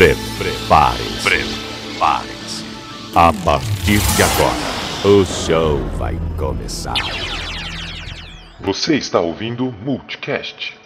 [0.00, 1.28] Prepare-se.
[1.28, 2.64] Prepare-se.
[3.14, 6.94] A partir de agora, o show vai começar.
[8.60, 10.79] Você está ouvindo Multicast.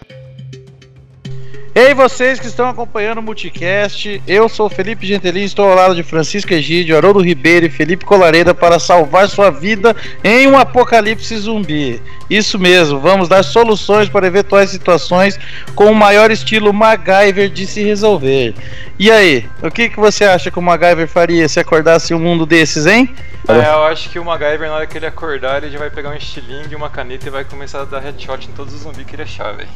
[1.77, 6.05] Ei, vocês que estão acompanhando o Multicast, eu sou Felipe Gentelin, estou ao lado de
[6.05, 12.01] Francisco Egídio, Haroldo Ribeiro e Felipe Colareda para salvar sua vida em um apocalipse zumbi.
[12.31, 15.37] Isso mesmo, vamos dar soluções para eventuais situações
[15.75, 18.55] com o maior estilo MacGyver de se resolver.
[18.97, 22.47] E aí, o que, que você acha que o MacGyver faria se acordasse um mundo
[22.47, 23.13] desses, hein?
[23.49, 26.11] É, eu acho que o MacGyver, na hora que ele acordar, ele já vai pegar
[26.11, 29.17] um estilingue uma caneta e vai começar a dar headshot em todos os zumbis que
[29.17, 29.69] ele achar, velho.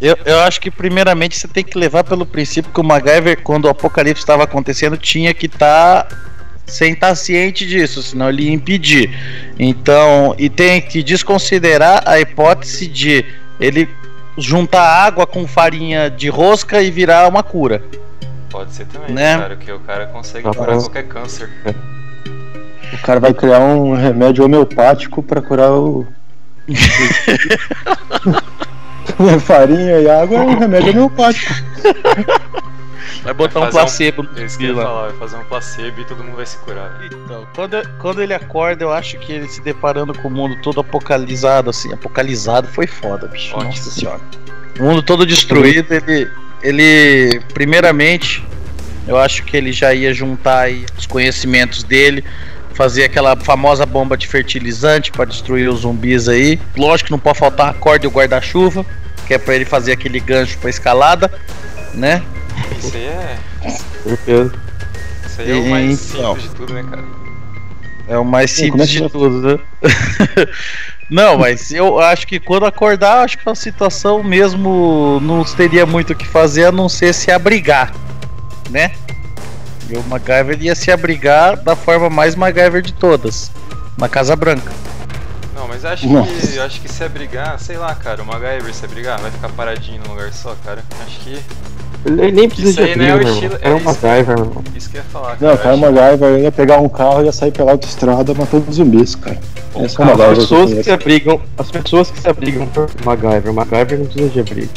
[0.00, 3.66] Eu, eu acho que primeiramente você tem que levar pelo princípio que o MacGyver, quando
[3.66, 6.16] o apocalipse estava acontecendo, tinha que estar tá
[6.66, 9.10] sem estar tá ciente disso, senão ele ia impedir.
[9.58, 13.24] Então, e tem que desconsiderar a hipótese de
[13.58, 13.88] ele
[14.38, 17.82] juntar água com farinha de rosca e virar uma cura.
[18.48, 19.36] Pode ser também, Né?
[19.36, 21.50] cara, que o cara consegue Ah, curar qualquer câncer.
[22.92, 26.06] O cara vai criar um remédio homeopático pra curar o.
[29.40, 31.52] Farinha e água é um remédio homeopático.
[33.22, 34.84] Vai botar um Vai fazer placebo no É isso que eu ia zumbi lá.
[34.84, 36.98] falar, vai fazer um placebo e todo mundo vai se curar.
[36.98, 37.20] velho.
[37.24, 40.80] Então, quando, quando ele acorda, eu acho que ele se deparando com o mundo todo
[40.80, 43.54] apocalizado, assim, apocalizado foi foda, bicho.
[43.54, 43.70] Ótimo.
[43.70, 44.20] Nossa senhora.
[44.78, 46.30] O mundo todo destruído, ele.
[46.62, 47.40] Ele.
[47.52, 48.42] Primeiramente,
[49.06, 52.24] eu acho que ele já ia juntar aí os conhecimentos dele.
[52.74, 56.58] Fazer aquela famosa bomba de fertilizante para destruir os zumbis aí.
[56.76, 58.86] Lógico que não pode faltar a corda e o guarda-chuva,
[59.26, 61.30] que é para ele fazer aquele gancho pra escalada,
[61.94, 62.22] né?
[62.78, 63.38] Isso aí é.
[64.06, 66.34] Isso aí é o mais Então.
[66.34, 67.04] simples de tudo, né, cara?
[68.08, 69.58] É o mais é simples de tudo, né?
[71.10, 76.12] Não, mas eu acho que quando acordar, acho que a situação mesmo não teria muito
[76.12, 77.92] o que fazer a não ser se abrigar,
[78.70, 78.92] né?
[79.90, 83.50] E o MacGyver ia se abrigar da forma mais MacGyver de todas,
[83.98, 84.70] na Casa Branca.
[85.54, 86.30] Não, mas acho Nossa.
[86.32, 90.00] que acho que se abrigar, sei lá, cara, o MacGyver se abrigar, vai ficar paradinho
[90.06, 90.82] num lugar só, cara.
[91.06, 91.38] Acho que
[92.06, 93.58] Ele nem precisa Isso de aí não é o abrigo, meu estilo-.
[93.60, 93.84] É é um isso.
[93.84, 94.64] MacGyver, meu irmão.
[94.74, 95.38] isso que eu ia falar, cara.
[95.40, 98.32] Não, o cara é acho- MacGyver ia pegar um carro e ia sair pela autoestrada
[98.34, 99.38] matando os zumbis, cara.
[99.76, 100.82] Esse é o As que pessoas que conheço.
[100.84, 104.72] se abrigam, as pessoas que se abrigam por MacGyver, MacGyver não precisa de abrigo.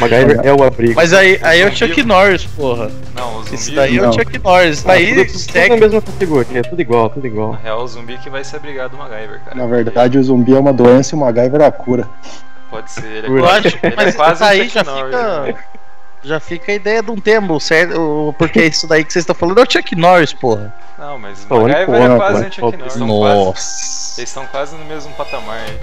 [0.00, 0.94] MacGyver é o abrigo.
[0.94, 2.90] Mas aí, aí é o Chuck Norris, porra.
[3.14, 3.54] Não, o zumbi.
[3.54, 4.12] Isso daí é o Não.
[4.12, 4.78] Chuck Norris.
[4.78, 5.76] Isso Ah, daí tudo, tudo na segue.
[5.80, 7.52] mesma categoria, é tudo igual, tudo igual.
[7.52, 9.56] Na real, o zumbi que vai se abrigar do MacGyver, cara.
[9.56, 12.08] Na verdade, o zumbi é uma doença e o MacGyver é a cura.
[12.70, 14.86] Pode ser, ele é Eu quase, acho, ele é mas quase aí um já Chuck
[14.94, 15.40] Norris, fica.
[15.42, 15.54] né?
[16.24, 18.00] Já fica a ideia de um termo, certo?
[18.00, 20.74] O- Porque isso daí que vocês estão falando é o Chuck Norris, porra.
[20.98, 22.80] Não, mas o MacGyver é quase um Chuck Norris.
[22.80, 24.20] Eles estão quase, Nossa.
[24.20, 25.78] eles estão quase no mesmo patamar aí.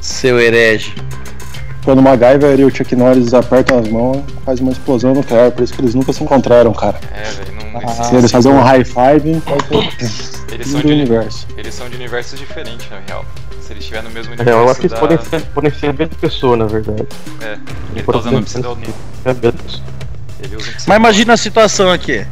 [0.00, 0.94] Seu herege.
[1.84, 5.50] Quando o MacGyver e o Chuck Norris apertam as mãos, faz uma explosão nuclear.
[5.52, 6.98] Por isso que eles nunca se encontraram, cara.
[7.12, 7.80] É, velho, não.
[7.80, 9.40] Ah, Se eles fazerem um high five,
[10.46, 11.46] ter eles, são do de, universo.
[11.56, 13.24] eles são de universos diferentes, na real.
[13.60, 15.26] Se eles estiverem no mesmo Na real, eu acho universo que eles da...
[15.28, 17.06] podem ser, podem ser a mesma pessoa, na verdade.
[17.42, 17.58] É,
[17.94, 18.94] ele tá usando um pseudônimo.
[19.24, 19.84] É a mesma pessoa.
[20.42, 22.26] Ele usa Mas imagina a situação aqui.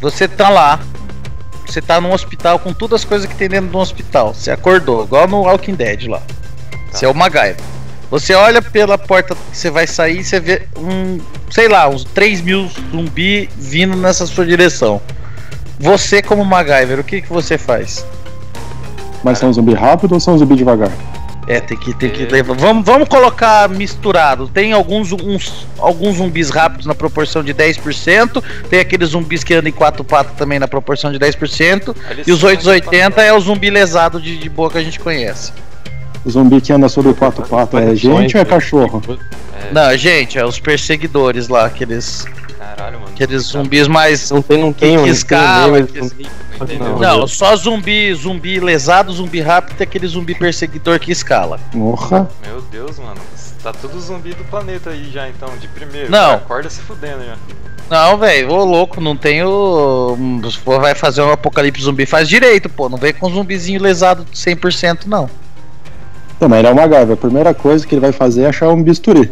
[0.00, 0.78] Você tá lá,
[1.66, 4.34] você tá num hospital com todas as coisas que tem dentro de um hospital.
[4.34, 6.22] Você acordou, igual no Walking Dead lá.
[6.92, 7.56] Você é o MacGyver.
[8.10, 11.18] Você olha pela porta que você vai sair e você vê um,
[11.50, 15.00] sei lá, uns 3 mil zumbi vindo nessa sua direção.
[15.78, 18.06] Você, como MacGyver, o que, que você faz?
[19.22, 20.90] Mas são zumbi rápido ou são zumbi devagar?
[21.48, 22.26] É, tem que, tem que É.
[22.26, 22.56] levar.
[22.56, 24.48] Vamos, vamos colocar misturado.
[24.48, 28.42] Tem alguns, uns, alguns zumbis rápidos na proporção de 10%.
[28.68, 31.94] Tem aqueles zumbis que andam em quatro patas também na proporção de 10%.
[32.10, 34.98] Eles E os são 880 é o zumbi lesado de, de boa que a gente
[34.98, 35.52] conhece.
[36.26, 39.00] O zumbi que anda sobre quatro patas é gente ou é cachorro?
[39.54, 42.26] É, Não, gente, é os perseguidores lá, aqueles,
[42.58, 43.12] Caralho, mano.
[43.14, 44.28] aqueles Tá- zumbis mais.
[44.32, 46.98] Não tem, não tem Que escala, não tem que- name, Não?
[46.98, 51.60] Não, só zumbi, zumbi lesado, zumbi rápido e aquele zumbi perseguidor que escala.
[51.70, 52.28] Porra.
[52.44, 53.20] Meu Deus, mano.
[53.62, 56.10] Tá tudo zumbi do planeta aí já, então, de primeiro.
[56.10, 56.18] Não.
[56.18, 57.36] Cara, acorda se fudendo já.
[57.88, 60.16] Não, velho, ô louco, não tem o.
[60.50, 62.88] Se for vai fazer um apocalipse zumbi, faz direito, pô.
[62.88, 65.28] Não vem com zumbizinho lesado 100%, não.
[66.40, 67.14] Não, mas ele é uma MacGyver.
[67.14, 69.30] A primeira coisa que ele vai fazer é achar um bisturi.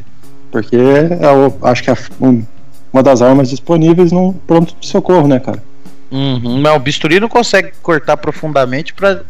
[0.51, 2.45] Porque é o, acho que é um-
[2.93, 5.63] uma das armas disponíveis num pronto de socorro, né, cara?
[6.11, 9.21] Uhum, mas o bisturi não consegue cortar profundamente pra,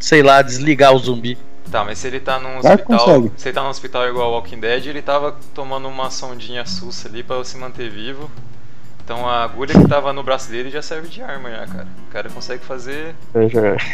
[0.00, 1.36] sei lá, desligar o zumbi.
[1.70, 2.98] Tá, mas se ele tá num Claro hospital.
[2.98, 3.32] consegue.
[3.36, 7.08] Se ele tá num hospital igual ao Walking Dead, ele tava tomando uma sondinha sussa
[7.08, 8.30] ali pra se manter vivo.
[9.04, 11.86] Então a agulha que tava no braço dele já serve de arma já, cara.
[12.08, 13.14] O cara consegue fazer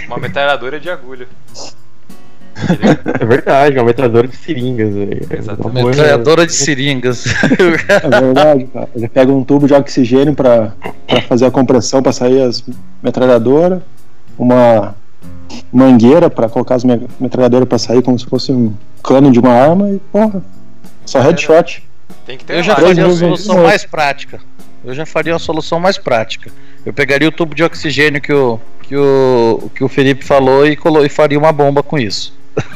[0.06, 1.26] uma metralhadora de agulha.
[3.20, 4.94] É verdade, uma metralhadora de seringas.
[4.94, 5.26] velho.
[5.30, 5.76] Exatamente.
[5.78, 7.24] Uma Metralhadora de seringas.
[7.88, 8.88] É verdade, cara.
[8.94, 10.72] Ele pega um tubo de oxigênio pra,
[11.06, 12.62] pra fazer a compressão pra sair as
[13.02, 13.80] metralhadoras,
[14.38, 14.94] uma
[15.72, 18.72] mangueira pra colocar as me- metralhadoras pra sair como se fosse um
[19.02, 20.42] cano de uma arma e, porra,
[21.04, 21.82] só headshot.
[22.26, 23.66] Tem que ter Eu já uma faria a vezes solução mais.
[23.68, 24.40] mais prática.
[24.84, 26.50] Eu já faria uma solução mais prática.
[26.84, 30.76] Eu pegaria o tubo de oxigênio que o, que o, que o Felipe falou e,
[30.76, 32.32] colo, e faria uma bomba com isso.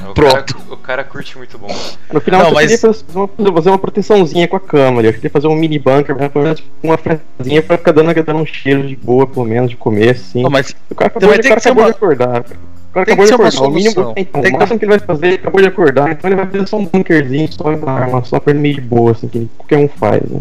[0.09, 0.55] O Pronto.
[0.55, 1.69] Cara, o cara curte muito bom.
[2.13, 5.09] No final, Não, eu mas- queria fazer uma, fazer uma proteçãozinha com a câmera.
[5.09, 8.47] Eu queria fazer um mini bunker, pelo menos uma frezinha pra ficar dando, dando um
[8.47, 10.43] cheiro de boa, pelo menos, de começo, assim.
[10.43, 12.41] Não, mas O cara acabou, de, cara acabou uma- de acordar.
[12.41, 13.63] O cara tem acabou de acordar.
[13.63, 14.15] O mínimo, solução.
[14.17, 16.37] então, Tem o que- máximo que ele vai fazer, ele acabou de acordar, então ele
[16.37, 19.29] vai fazer só um bunkerzinho, só uma arma, só pra ele meio de boa, assim,
[19.29, 20.41] que qualquer um faz, né?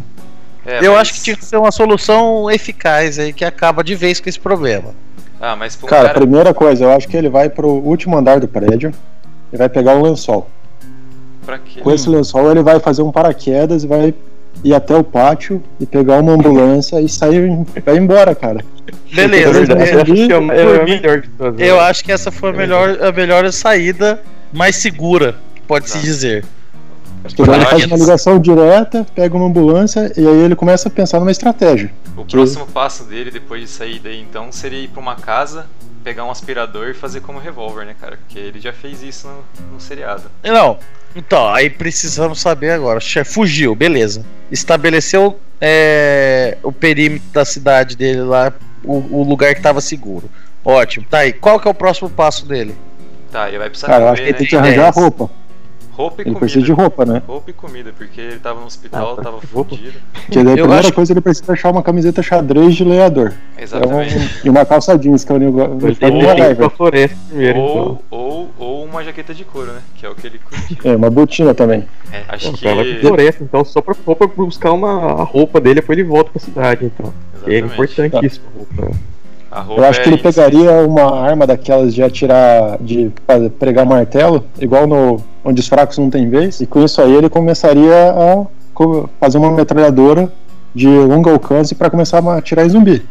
[0.65, 3.95] É, eu mas- acho que tinha que ser uma solução eficaz aí que acaba de
[3.95, 4.93] vez com esse problema.
[5.39, 6.19] Ah, mas um Cara, cara.
[6.19, 8.93] primeira coisa, eu acho que ele vai pro último andar do prédio
[9.51, 10.50] e vai pegar um lençol.
[11.45, 11.81] Pra quê?
[11.81, 14.13] Com esse lençol ele vai fazer um paraquedas e vai
[14.63, 17.50] ir até o pátio e pegar uma ambulância e sair
[17.83, 18.63] vai embora, cara.
[19.13, 19.50] Beleza.
[19.50, 19.92] É verdade.
[19.92, 21.59] Eu acho que é, é de todas.
[21.59, 24.21] Eu acho que essa foi a melhor, a melhor saída,
[24.53, 25.36] mais segura,
[25.68, 26.06] pode-se Exato.
[26.06, 26.45] dizer.
[27.24, 31.19] Porque ele faz uma ligação direta, pega uma ambulância e aí ele começa a pensar
[31.19, 31.92] numa estratégia.
[32.18, 35.68] O próximo passo dele, depois de sair daí, então, seria ir pra uma casa,
[36.03, 38.18] pegar um aspirador e fazer como revólver, né, cara?
[38.18, 40.24] Porque ele já fez isso no, no seriado.
[40.44, 40.80] Não,
[41.15, 43.00] então, aí precisamos saber agora.
[43.25, 44.25] Fugiu, beleza.
[44.51, 48.53] Estabeleceu é, o perímetro da cidade dele lá,
[48.83, 50.30] o, o lugar que estava seguro.
[50.63, 51.06] Ótimo.
[51.09, 51.33] Tá aí.
[51.33, 52.75] Qual que é o próximo passo dele?
[53.31, 54.38] Tá, ele vai precisar Cara, eu acho que ele né?
[54.38, 54.95] tem que arranjar Dez.
[54.95, 55.30] roupa.
[56.01, 56.39] Roupa e Ele comida.
[56.39, 57.21] precisa de roupa, né?
[57.27, 59.75] Roupa e comida, porque ele tava no hospital, Ah, tava roupa.
[59.75, 60.00] fudido.
[60.13, 63.33] Porque daí a Eu primeira acho- coisa ele precisa achar uma camiseta xadrez de lenhador.
[63.56, 64.42] É um- Exatamente.
[64.44, 68.00] e uma calça jeans, que é o Ele uniforme tem que floresta primeiro, então.
[68.09, 69.81] Ou, ou, ou uma jaqueta de couro, né?
[69.95, 70.77] Que é o que ele curte.
[70.83, 71.86] É, uma botina também.
[72.12, 72.63] É, acho O que.
[72.63, 75.98] cara vai pra floresta, então, só pra, só pra buscar uma a roupa dele, depois
[75.98, 77.13] ele volta pra cidade, então.
[77.45, 77.74] É Exatamente.
[77.74, 78.98] importantíssimo a roupa.
[79.77, 83.12] Eu acho é que ele pegaria uma arma daquelas de atirar, de
[83.59, 87.30] pregar martelo, igual no onde os fracos não têm vez, e com isso aí ele
[87.30, 88.45] começaria a
[89.19, 90.31] fazer uma metralhadora
[90.74, 93.06] de longo alcance para começar a atirar em zumbi.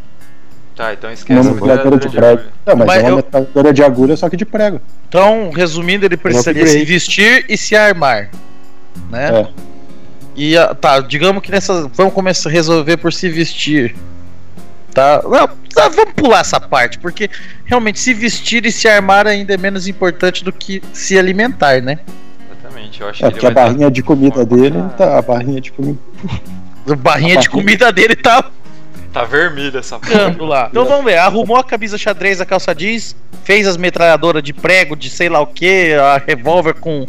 [0.75, 2.25] Tá, então esquece Uma metralhadora de prego.
[2.25, 2.45] agulha.
[2.65, 4.81] Não, mas, Mas é uma eu- metralhadora de agulha, só que de prego.
[5.07, 8.29] Então, resumindo, ele precisaria se vestir e se armar.
[9.09, 9.41] Né?
[9.41, 9.47] É.
[10.35, 11.87] E ah, tá, digamos que nessa.
[11.93, 13.95] Vamos começar a resolver por se vestir.
[14.93, 15.21] Tá?
[15.23, 17.29] Não, tá, vamos pular essa parte, porque
[17.65, 21.99] realmente se vestir e se armar ainda é menos importante do que se alimentar, né?
[22.51, 25.71] Exatamente, eu acho É, que porque a barrinha de comida dele, tá, a barrinha de
[25.71, 25.97] comida.
[26.89, 28.49] A barrinha de comida dele tá
[29.13, 30.35] Tá vermelho essa porra.
[30.39, 30.67] lá.
[30.71, 34.95] Então vamos ver, arrumou a camisa xadrez, a calça jeans, fez as metralhadoras de prego,
[34.95, 37.05] de sei lá o que, a revólver com,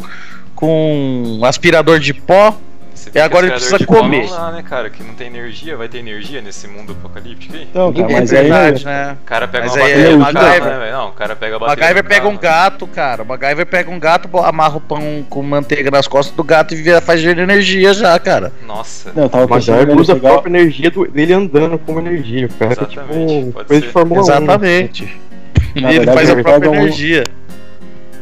[0.53, 2.57] com aspirador de pó.
[3.03, 4.29] Você E agora ele precisa comer.
[4.29, 4.89] Dá, né, cara?
[4.89, 7.67] Que não tem energia, vai ter energia nesse mundo apocalíptico aí?
[7.69, 8.41] Então, cara, É mas aí.
[8.41, 9.17] verdade, né?
[9.21, 10.91] O cara pega Mas uma bateria é do carro, né?
[10.91, 12.71] Não, o cara pega a O bateria MacGyver pega um carro.
[12.71, 13.23] gato, cara.
[13.23, 16.77] O MacGyver pega um gato, amarra o pão com manteiga nas costas do gato e
[16.81, 18.51] vira, faz de energia já, cara.
[18.65, 19.11] Nossa.
[19.15, 22.45] Não, tava O pensando nele usa a própria energia do- dele andando como energia.
[22.47, 23.87] O cara é tipo Exatamente, pode coisa ser.
[23.87, 24.23] de Fórmula 1.
[24.23, 25.21] Exatamente.
[25.75, 27.23] Ele faz a ele própria um- energia.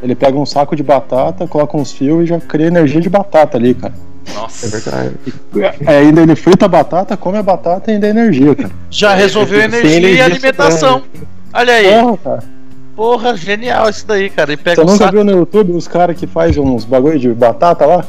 [0.01, 3.57] Ele pega um saco de batata, coloca uns fios e já cria energia de batata
[3.57, 3.93] ali, cara.
[4.33, 4.65] Nossa.
[4.65, 5.15] É verdade.
[5.85, 8.71] É, ainda ele frita a batata, come a batata e ainda é energia, cara.
[8.89, 11.03] Já resolveu Sem energia, e energia alimentação.
[11.53, 11.91] Olha aí.
[12.01, 12.43] Porra, cara.
[12.95, 14.55] Porra, genial isso daí, cara.
[14.57, 15.11] Pega Você um nunca saco.
[15.11, 18.05] viu no YouTube os caras que faz uns bagulho de batata lá?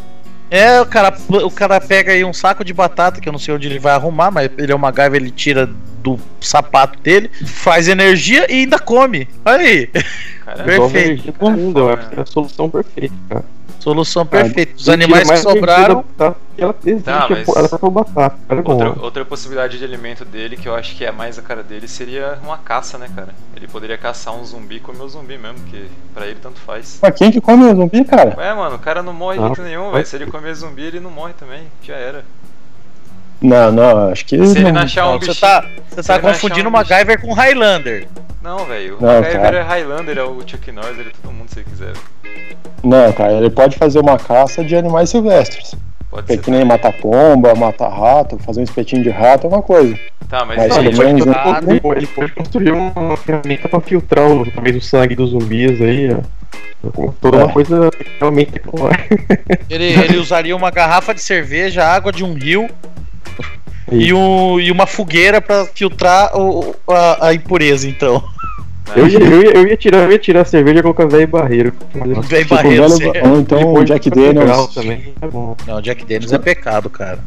[0.50, 3.54] É, o cara, o cara pega aí um saco de batata, que eu não sei
[3.54, 5.70] onde ele vai arrumar, mas ele é uma MacGyver, ele tira
[6.02, 9.26] do sapato dele, faz energia e ainda come.
[9.46, 9.86] Olha aí.
[10.44, 11.32] Cara, Perfeito.
[11.32, 13.44] Energia mundo, eu acho que é a solução perfeita, cara.
[13.82, 14.74] Solução perfeita.
[14.76, 16.04] Os animais que sobraram.
[16.54, 17.76] que Ela existe, Tá, mas- ela tá
[18.48, 18.72] é bom.
[18.72, 21.88] Outra, outra possibilidade de alimento dele, que eu acho que é mais a cara dele,
[21.88, 23.34] seria uma caça, né, cara?
[23.56, 26.98] Ele poderia caçar um zumbi e comer o zumbi mesmo, que pra ele tanto faz.
[27.00, 28.34] Pra quem que come o zumbi, cara?
[28.38, 30.06] Ué, mano, o cara não morre de Ah, jeito nenhum, velho.
[30.06, 31.64] Se ele comer zumbi, ele não morre também.
[31.82, 32.24] Já era.
[33.42, 34.36] Não, não, acho que.
[34.46, 34.72] Se ele não.
[34.72, 36.88] não achar um Não, você tá, você tá confundindo um bicho.
[36.90, 38.06] MacGyver com o Highlander.
[38.42, 38.96] Não, velho.
[38.98, 39.58] O Não, MacGyver cara.
[39.58, 41.92] é Highlander, é o Chuck Norris, ele é todo mundo se ele quiser.
[42.82, 45.74] Não, cara, ele pode fazer uma caça de animais silvestres.
[46.10, 46.64] Pode é que nem também.
[46.76, 49.98] matar pomba, matar rato, fazer um espetinho de rato é uma coisa.
[50.28, 53.80] Tá, mas, Mas Não, ele, pode, Ah, ele, pode- ele pode construir uma ferramenta pra
[53.80, 56.18] filtrar o, talvez o sangue dos zumbis aí, ó.
[57.20, 57.44] Toda É.
[57.44, 58.50] uma coisa realmente.
[59.70, 62.68] Ele, ele usaria uma garrafa de cerveja, água de um rio
[63.92, 68.22] e, um, e uma fogueira pra filtrar o- a, a impureza, então.
[68.94, 71.26] Eu ia, eu, ia, eu, ia tirar, eu ia tirar a cerveja e colocar velho
[71.28, 71.72] barreiro.
[71.94, 72.88] Velho Tipo, barreiro.
[72.98, 74.74] velho- ou então o Jack Daniels.
[74.74, 75.14] também.
[75.22, 75.56] É bom.
[75.66, 77.18] Não, Jack Daniels é pecado, cara.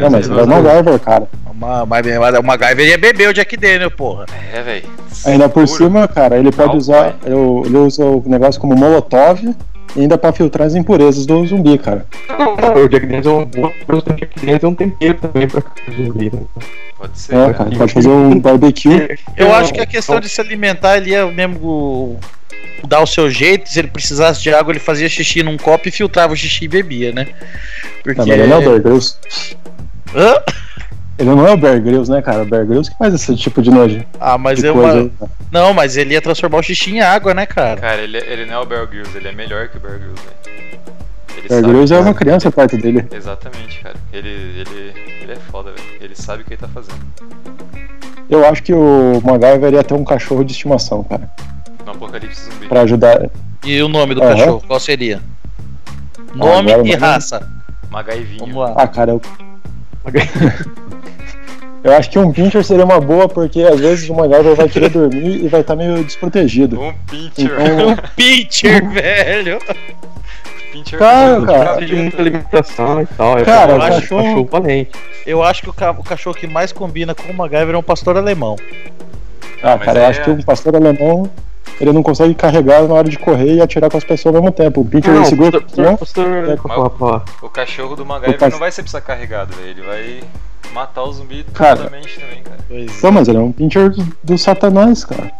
[0.00, 1.28] Não, mas ele é o MacGyver, cara.
[1.52, 4.26] Uma, uma, uma, uma MacGyver ia beber o Jack Daniels, porra.
[4.52, 4.84] É, velho.
[5.26, 5.76] Ainda por Puro.
[5.76, 7.16] cima, cara, ele pode Não, usar.
[7.24, 7.34] Ele,
[7.66, 9.40] ele usa o negócio como molotov
[9.96, 12.06] ainda pra filtrar as impurezas do zumbi, cara.
[12.28, 14.02] Não, não, o Jack Daniels é uma boa coisa.
[14.06, 15.62] O Jack Daniels é um tempero também pra
[15.96, 16.30] zumbi.
[16.32, 16.42] Né?
[16.96, 17.34] Pode ser.
[17.34, 17.70] É, cara.
[17.70, 19.18] pode fazer um barbecue.
[19.36, 22.18] Eu acho que a questão de se alimentar, ele ia mesmo
[22.86, 23.68] dar o seu jeito.
[23.68, 26.68] Se ele precisasse de água, ele fazia xixi num copo e filtrava o xixi e
[26.68, 27.28] bebia, né?
[28.02, 28.20] Porque.
[28.20, 28.98] Não, mas ele não é.
[30.14, 30.42] Hã?
[31.18, 32.42] Ele não é o Bear Grylls, né, cara?
[32.42, 34.04] O Bear Grylls que faz esse tipo de nojo.
[34.20, 34.72] Ah, mas eu.
[34.72, 35.30] coisa cara.
[35.50, 37.80] Não, mas ele ia transformar o xixi em água, né, cara?
[37.80, 40.22] Cara, ele, ele não é o Bear Grylls, ele é melhor que o Bear Grylls,
[40.22, 40.58] velho.
[41.36, 43.04] Ele Bear sabe Grylls é uma criança perto dele.
[43.10, 43.96] Exatamente, cara.
[44.12, 45.86] Ele, ele, ele é foda, velho.
[46.00, 46.98] Ele sabe o que ele tá fazendo.
[48.30, 51.28] Eu acho que o MacGyver ia ter um cachorro de estimação, cara.
[51.84, 52.66] No Apocalipse Zumbi.
[52.68, 53.28] Pra ajudar.
[53.64, 54.36] E o nome do Aham.
[54.36, 55.20] cachorro, qual seria?
[56.34, 57.48] Nome agora e raça.
[57.90, 58.40] Magaivinho.
[58.40, 58.74] Vamos lá.
[58.76, 59.22] Ah, cara, eu.
[61.82, 64.90] Eu acho que um pincher seria uma boa, porque às vezes o MacGyver vai querer
[64.90, 66.80] dormir e vai estar meio desprotegido.
[66.80, 67.44] Um pincher.
[67.60, 69.58] Então, Um pitcher, velho.
[70.72, 73.38] pincher Cara, de muita alimentação e tal.
[73.38, 74.90] É Cara, o eu acho cachorro- cachorro valente.
[75.26, 77.82] Eu acho que o, ca- o cachorro que mais combina com o MacGyver é um
[77.82, 78.56] pastor alemão.
[79.62, 81.30] ah, mas cara, eu aí acho é- que um pastor alemão
[81.80, 84.52] ele não consegue carregar na hora de correr e atirar com as pessoas ao mesmo
[84.52, 84.80] tempo.
[84.80, 85.60] O pincher Não, ele segura.
[85.60, 85.96] pastor, né?
[85.96, 89.68] pastor, É, pastor, O cachorro do MacGyver O não vai ser precisar carregado, velho.
[89.70, 90.20] Ele vai
[90.72, 91.76] matar o zumbi Cara.
[91.76, 92.58] totalmente também, cara.
[92.68, 95.30] Pois Não, mas ele é um pincher do, do satanás, cara.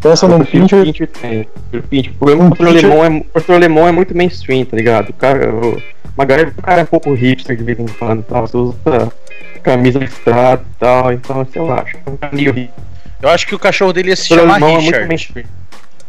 [0.00, 0.84] Pensa num pincher.
[0.84, 1.48] Pincher tem.
[1.72, 5.10] O Pincher- o problema Um pincher- alemão é, o alemão é muito mainstream, tá ligado?
[5.10, 5.82] O cara, o
[6.16, 8.40] MacGyver, o cara é um pouco hipster de vez em quando, tá?
[8.42, 9.12] Você usa
[9.62, 12.84] camisa listrada e tal, então, sei lá, acho que é um caminho hipster.
[13.22, 15.08] Eu acho que o cachorro dele ia se O chamar alemão é muito Richard.
[15.08, 15.46] mainstream.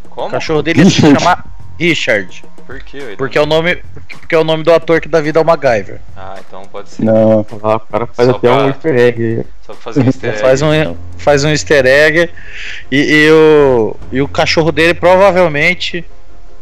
[0.05, 0.29] O Como?
[0.29, 1.19] cachorro dele ia se Richard.
[1.19, 1.45] chamar
[1.79, 2.43] Richard.
[2.65, 3.15] Por quê?
[3.17, 3.81] Porque é o nome,
[4.19, 5.99] porque é o nome do ator que dá vida ao MacGyver.
[6.15, 7.03] Ah, então pode ser.
[7.03, 9.23] Não, o cara faz Só até pra- um easter egg.
[9.23, 9.45] aí.
[9.65, 10.39] Só pra fazer um easter egg.
[10.41, 12.29] Faz um, faz um easter egg.
[12.91, 16.03] E, e o, e o cachorro dele provavelmente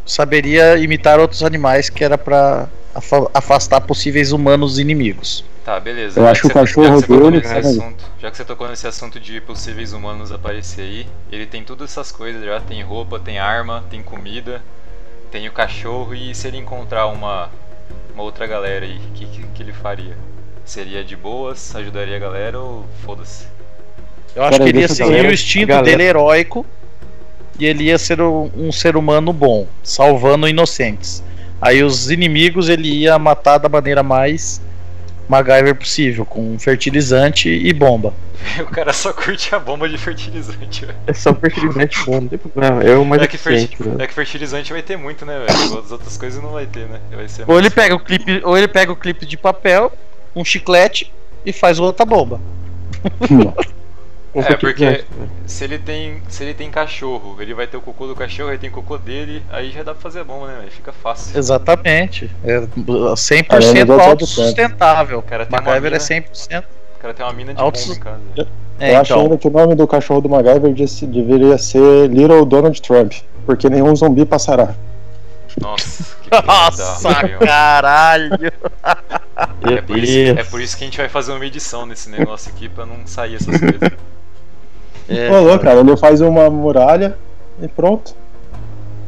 [0.05, 5.43] saberia imitar outros animais que era pra afa- afastar possíveis humanos inimigos.
[5.63, 6.19] Tá, beleza.
[6.19, 8.05] Eu Já acho que o você- cachorro já que você tocou dele, nesse cara, assunto,
[8.21, 12.11] Já que você tocou nesse assunto de possíveis humanos aparecer aí, ele tem todas essas
[12.11, 12.59] coisas já.
[12.59, 14.61] Tem roupa, tem arma, tem comida,
[15.31, 17.49] tem o cachorro e se ele encontrar uma,
[18.13, 20.17] uma outra galera aí, o que, que, que ele faria?
[20.63, 23.45] Seria de boas, ajudaria a galera ou foda-se?
[24.35, 26.65] Eu acho Pera que ele ia seguir galera- o instinto galera- dele heróico
[27.59, 31.23] e ele ia ser um, um ser humano bom, salvando inocentes.
[31.61, 34.61] Aí os inimigos ele ia matar da maneira mais
[35.27, 38.13] MacGyver possível, com fertilizante e bomba.
[38.61, 40.97] o cara só curte a bomba de fertilizante, velho.
[41.07, 42.83] É só fertilizante bom, não tem problema.
[42.83, 44.03] É o mais É que, eficiente, ferti- né?
[44.03, 45.79] é que fertilizante vai ter muito, né, velho?
[45.79, 46.99] As outras coisas não vai ter, né?
[47.11, 49.91] Vai ser Ou ele pega o clipe, ou ele pega o clipe de papel,
[50.35, 51.11] um chiclete
[51.45, 52.39] e faz outra bomba.
[53.29, 53.51] Um
[54.35, 55.01] É, porque né?
[55.45, 56.21] se ele tem.
[56.27, 58.97] Se ele tem cachorro, ele vai ter o cocô do cachorro, aí tem o cocô
[58.97, 60.71] dele, aí já dá pra fazer a bomba, né, velho?
[60.71, 61.37] Fica fácil.
[61.37, 62.29] Exatamente.
[62.43, 65.23] É Além 100% do outro autossustentável.
[65.49, 66.63] MacGyver é mina- 100%.
[66.95, 68.47] O cara tem uma mina de bomba em casa.
[68.77, 69.23] É, eu acho então.
[69.23, 73.13] ainda que o nome do cachorro do MacGyver disse- deveria ser Little Donald Trump,
[73.45, 74.75] porque nenhum zumbi passará.
[75.61, 77.39] Nossa, que Nossa, meu.
[77.39, 78.31] caralho!
[79.63, 82.51] É por, isso, é por isso que a gente vai fazer uma edição nesse negócio
[82.53, 83.79] aqui pra não sair essas coisas.
[85.07, 87.17] É, Falou, cara, ele faz uma muralha
[87.61, 88.15] e pronto.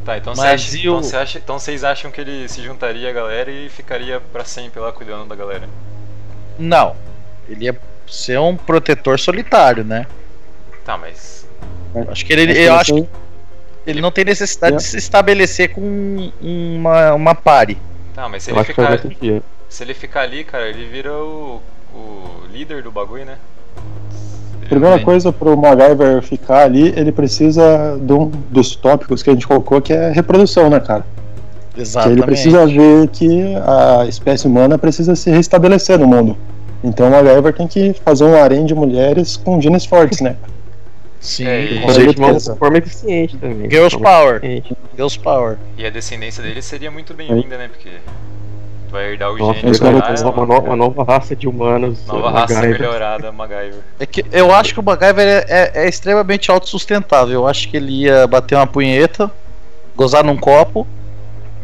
[0.04, 3.10] Tá, então, você acha- e então, você acha- então vocês acham que ele se juntaria
[3.10, 5.68] à galera e ficaria pra sempre lá cuidando da galera?
[6.58, 6.96] Não.
[7.48, 10.06] Ele ia ser um protetor solitário, né?
[10.84, 11.46] Tá, mas.
[12.08, 13.08] Acho que ele, eu acho que
[13.86, 14.76] ele não tem necessidade É.
[14.78, 17.76] de se estabelecer com uma, uma pare.
[18.14, 18.98] Tá, mas se Eu ele, ficar,
[19.68, 21.60] se ele ficar ali, cara, ele vira o,
[21.94, 23.36] o líder do bagulho, né?
[24.68, 29.46] Primeira coisa pro MacGyver ficar ali, ele precisa de um dos tópicos que a gente
[29.46, 31.04] colocou, que é reprodução, né, cara?
[31.74, 32.18] Que Exatamente.
[32.18, 36.36] ele precisa ver que a espécie humana precisa se restabelecer no mundo.
[36.84, 40.36] Então o MacGyver tem que fazer um harém de mulheres com genes fortes, né?
[41.20, 42.56] Sim, É, e- com Fazer de uma certeza.
[42.56, 43.68] forma eficiente também.
[43.68, 44.40] Girls Power.
[44.94, 45.56] Girls Power.
[45.76, 47.68] E a descendência dele seria muito bem-vinda, né?
[47.68, 47.88] Porque
[48.88, 51.46] tu vai herdar o gene os do cara, uma, uma, no- uma nova raça de
[51.46, 52.04] humanos.
[52.06, 52.80] nova raça MacGyver.
[52.80, 53.80] melhorada, MacGyver.
[54.00, 57.34] É que eu acho que o MacGyver é, é- é extremamente autossustentável.
[57.34, 59.30] Eu acho que ele ia bater uma punheta,
[59.94, 60.86] gozar num copo,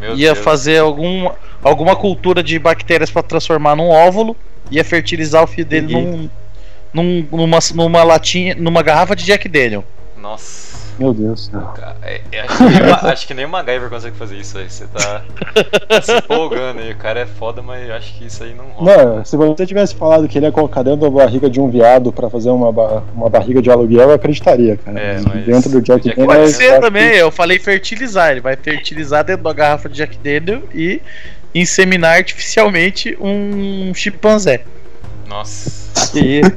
[0.00, 0.44] Meu ia Deus.
[0.44, 1.30] fazer algum,
[1.62, 4.36] alguma cultura de bactérias pra transformar num óvulo,
[4.70, 6.28] ia fertilizar o filho dele num,
[6.92, 9.84] num- numa, numa latinha, numa garrafa de Jack Daniel.
[10.16, 10.83] Nossa.
[10.98, 11.60] Meu Deus do céu.
[11.74, 14.36] Cara, é- é- acho, que nem o Ma- acho que nem o MacGyver consegue fazer
[14.36, 14.68] isso aí.
[14.70, 15.22] Você tá,
[15.88, 16.92] tá se empolgando aí.
[16.92, 19.04] O cara é foda, mas eu acho que isso aí não rola.
[19.16, 22.12] Não, se você tivesse falado que ele ia colocar dentro da barriga de um viado
[22.12, 24.98] pra fazer uma, ba- uma barriga de aluguel, eu acreditaria, cara.
[25.00, 28.30] É, Mas Dentro do Jack Jack Daniels, Pode ser também, que- eu falei fertilizar.
[28.30, 31.00] Ele vai fertilizar dentro da garrafa de Jack Daniel e
[31.54, 34.62] inseminar artificialmente um chimpanzé.
[35.26, 36.52] Nossa, Que isso?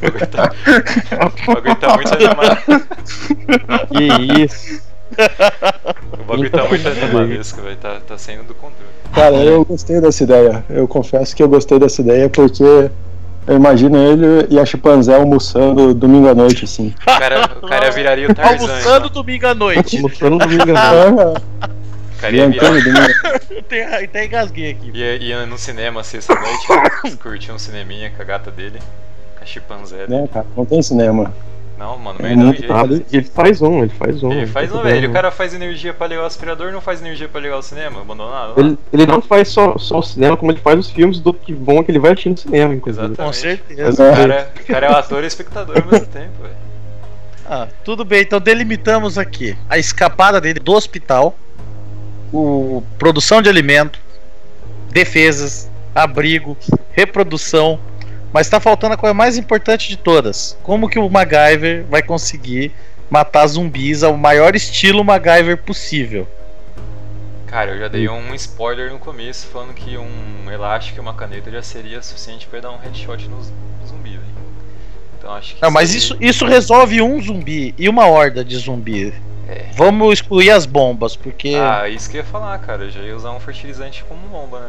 [0.00, 2.58] o bagulho tá, muito animado.
[3.88, 4.82] Que isso?
[6.12, 7.76] O bagulho tá muito animalesco, velho.
[7.76, 8.90] Tá, tá saindo do controle.
[9.12, 10.64] Cara, eu gostei dessa ideia.
[10.70, 15.92] Eu confesso que eu gostei dessa ideia porque eu imagino ele e a chimpanzé almoçando
[15.92, 16.94] domingo à noite, assim.
[17.02, 18.70] O cara, o cara viraria o Tarzan.
[18.70, 19.22] Almoçando então.
[19.22, 20.00] domingo à noite.
[20.00, 21.42] No domingo à noite.
[22.20, 23.58] Jantando domingo.
[23.58, 24.90] Até, até engasguei aqui.
[24.92, 28.78] ia, ia no cinema sexta-noite, curtir um cineminha com a gata dele,
[29.36, 30.06] com a chimpanzé.
[30.06, 30.22] dele.
[30.22, 30.46] Né, cara?
[30.56, 31.32] Não tem cinema.
[31.78, 32.72] Não, mano, É muito jeito.
[32.74, 34.30] Ah, ele faz um, ele faz um.
[34.32, 35.08] Ele faz não um, tem velho.
[35.08, 38.02] O cara faz energia pra ligar o aspirador, não faz energia pra ligar o cinema,
[38.02, 38.60] abandonado.
[38.60, 41.54] Ele, ele não faz só, só o cinema, como ele faz os filmes do que
[41.54, 43.06] vão que ele vai assistir no cinema, inclusive.
[43.06, 43.16] Exatamente.
[43.16, 44.10] Com Mas certeza.
[44.10, 46.54] o cara, o cara é o ator e espectador ao mesmo tempo, velho.
[47.48, 51.34] Ah, tudo bem, então delimitamos aqui a escapada dele do hospital,
[52.32, 53.98] o produção de alimento,
[54.90, 56.56] defesas, abrigo,
[56.92, 57.80] reprodução,
[58.32, 60.56] mas tá faltando a coisa mais importante de todas.
[60.62, 62.72] Como que o MacGyver vai conseguir
[63.10, 66.28] matar zumbis ao maior estilo MacGyver possível?
[67.46, 71.50] Cara, eu já dei um spoiler no começo falando que um elástico e uma caneta
[71.50, 73.42] já seria suficiente pra dar um headshot no
[73.84, 74.22] zumbi, velho.
[75.18, 75.62] Então acho que.
[75.62, 79.12] Não, mas isso, isso resolve um zumbi e uma horda de zumbi.
[79.50, 79.66] É.
[79.74, 82.84] Vamos excluir as bombas, porque Ah, isso que eu ia falar, cara.
[82.84, 84.68] Eu já ia usar um fertilizante como bomba, né,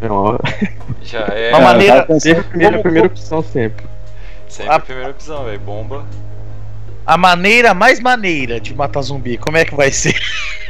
[0.00, 0.12] velho?
[0.12, 0.38] Uma,
[1.02, 3.86] Já é Uma maneira- sempre a primeira, Como- a primeira opção sempre.
[4.48, 5.60] sempre a primeira opção, velho.
[5.60, 6.04] Bomba.
[7.06, 10.14] a maneira mais maneira de matar zumbi, como é que vai ser?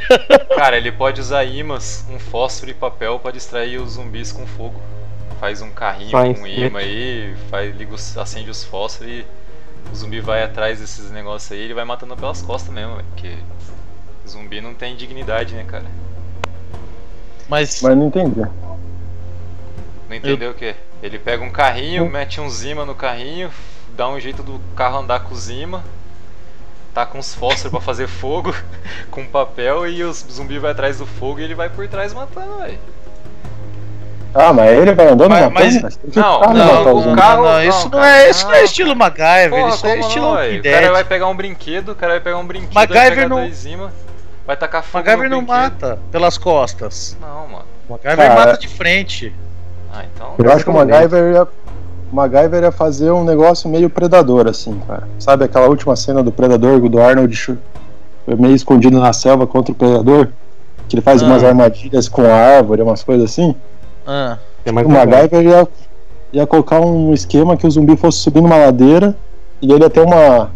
[0.55, 4.79] Cara, ele pode usar imãs, um fósforo e papel pra distrair os zumbis com fogo.
[5.39, 6.49] Faz um carrinho Faz, com né?
[6.67, 9.25] imã aí, faz, liga acende os fósforos e
[9.91, 13.07] o zumbi vai atrás desses negócios aí ele vai matando pelas costas mesmo, velho.
[13.11, 13.37] Porque
[14.27, 15.85] zumbi não tem dignidade, né, cara?
[17.47, 18.41] Mas, Mas não entendi.
[20.07, 20.75] Não entendeu o quê?
[21.01, 22.09] Ele pega um carrinho, Hum.
[22.09, 23.49] mete um zima no carrinho,
[23.95, 25.83] dá um jeito do carro andar com zima,
[26.93, 28.53] tá com os fósforos pra fazer fogo,
[29.09, 32.57] com papel e os zumbi vai atrás do fogo e ele vai por trás matando,
[32.57, 32.79] velho.
[34.33, 35.75] Ah, mas ele vai andando Mas- na mas-
[36.15, 39.69] não, ficar não, não, carro- não, isso não, é, isso não é estilo MacGyver, Porra,
[39.75, 40.59] isso é estilo Walking?
[40.59, 43.29] O cara vai pegar um brinquedo, o cara vai pegar um brinquedo, vai MacGyver pegar
[43.29, 43.91] não- dois zima,
[44.45, 47.17] vai tacar fogo MacGyver no não mata pelas costas.
[47.19, 47.65] Não, mano.
[47.89, 49.33] MacGyver Cara, mata de frente.
[49.91, 50.35] Ah, então...
[50.37, 54.79] Eu acho que o MacGyver ia, o MacGyver ia fazer um negócio meio predador, assim,
[54.87, 55.07] cara.
[55.17, 57.57] Sabe aquela última cena do Predador do Arnold
[58.27, 60.27] meio escondido na selva contra o Predador?
[60.87, 61.25] Que ele faz Ah.
[61.25, 63.55] umas armadilhas com árvore, umas coisas assim?
[64.11, 65.67] Ah, É mais O MacGyver ia,
[66.33, 69.15] ia colocar um esquema que o zumbi fosse subir numa ladeira
[69.61, 70.49] e ele ia ter uma,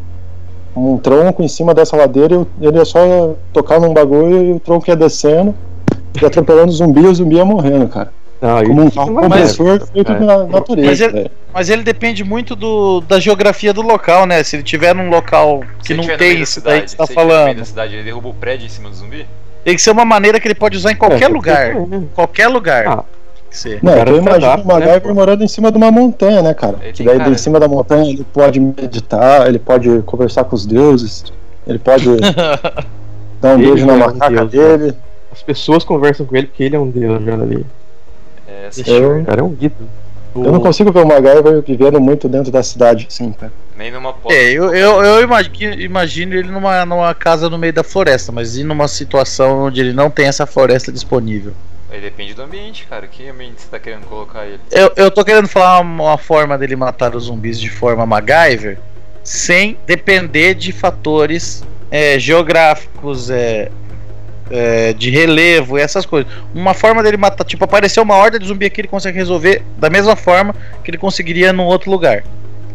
[0.75, 4.59] um tronco em cima dessa ladeira e ele ia só tocar num bagulho e o
[4.59, 5.53] tronco ia descendo
[6.19, 8.11] e atropelando o zumbi e o zumbi ia morrendo, cara.
[8.41, 10.19] Não, Como um carro é compressor feito É.
[10.19, 10.87] na natureza.
[10.89, 11.31] Mas ele- velho.
[11.53, 14.43] mas ele depende muito do, da geografia do local, né?
[14.43, 17.55] Se ele tiver num local que Se não tem isso daí que você tá falando,
[17.59, 19.25] da cidade, ele derruba o prédio em cima do zumbi?
[19.63, 21.67] tem que ser uma maneira que ele pode usar em qualquer É, lugar.
[21.71, 21.75] é.
[22.13, 22.85] Qualquer lugar.
[22.85, 23.03] Ah.
[23.53, 23.79] Que ser.
[23.83, 26.77] Não, eu imagino adapta, o MacGyver né, morando em cima de uma montanha, né, cara?
[26.81, 30.55] Ele Que daí cara em cima da montanha ele pode meditar, ele pode conversar com
[30.55, 31.23] os deuses,
[31.67, 32.05] ele pode
[33.39, 34.95] dar um Ele beijo na é um macaca deus, dele.
[35.31, 37.63] As pessoas conversam com ele porque ele é um deus já ali.
[38.47, 39.87] É, Eu- O cara é um guido.
[40.35, 43.53] Eu não consigo ver o MacGyver vivendo muito dentro da cidade, assim, cara.
[43.77, 44.35] Nem numa porta.
[44.35, 48.57] É, eu, eu, eu imagino, imagino ele numa, numa casa no meio da floresta, mas
[48.57, 51.53] e numa situação onde ele não tem essa floresta disponível.
[51.93, 53.05] Aí depende do ambiente, cara.
[53.07, 54.59] Que ambiente você tá querendo colocar ele?
[54.71, 58.79] Eu, eu tô querendo falar uma, uma forma dele matar os zumbis de forma MacGyver
[59.23, 63.71] sem depender de fatores é, geográficos, é,
[64.49, 66.31] é, de relevo e essas coisas.
[66.53, 69.87] Uma forma dele matar, tipo, apareceu uma horda de zumbi aqui, ele consegue resolver da
[69.87, 72.23] mesma forma que ele conseguiria num outro lugar.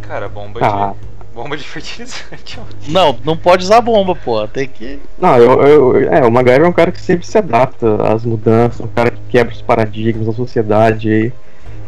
[0.02, 1.07] Cara, bomba Ah, de.
[1.42, 2.58] Bomba de fertilizante.
[2.58, 2.62] ó.
[2.88, 4.46] Não, não pode usar bomba, pô.
[4.48, 4.98] Tem que.
[5.20, 8.80] não, eu, eu- é, o MacGyver é um cara que sempre se adapta às mudanças,
[8.80, 11.32] um cara que quebra os paradigmas da sociedade aí.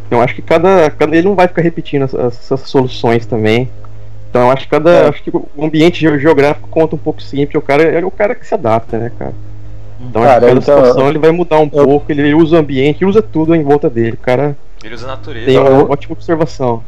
[0.06, 3.68] Então eu acho que cada, cada ele não vai ficar repetindo essas, soluções também.
[4.30, 5.08] Então eu acho que cada, É.
[5.08, 8.36] acho que o ambiente ge- geográfico conta um pouco sempre, o cara é o cara
[8.36, 9.32] que se adapta, né, cara?
[10.00, 12.54] Então Cara, acho que cada então, situação ele vai mudar um eu- pouco, ele usa
[12.54, 14.12] o ambiente, usa tudo em volta dele.
[14.12, 15.46] O cara Ele usa a natureza.
[15.46, 16.84] tem uma eu- ótima observação.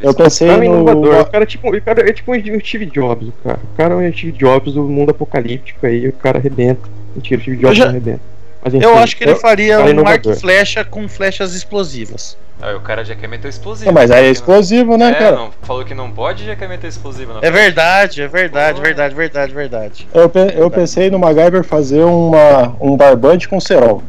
[0.00, 0.74] Eu pensei O cara é no.
[0.74, 3.58] inovador, o cara é tipo, o cara é tipo um Steve Jobs, o cara.
[3.72, 6.88] O cara é um Steve Jobs do mundo apocalíptico aí, o cara arrebenta.
[7.14, 8.20] Mentira, o Steve Jobs já- não arrebenta.
[8.62, 10.12] Mas, enfim, Eu acho que ele eu- faria um inovador.
[10.12, 12.36] arco e flecha com flechas explosivas.
[12.62, 13.90] Aí o cara já quer meter explosivo.
[13.90, 15.36] É, mas aí é explosivo, não- né, É, cara?
[15.36, 17.34] não, falou que não pode já quer meter explosivo.
[17.34, 18.82] Não É verdade, é verdade, Pô.
[18.86, 20.08] verdade, verdade, verdade.
[20.14, 24.02] Eu, pe- eu pensei no MacGyver fazer uma, um barbante com cerol.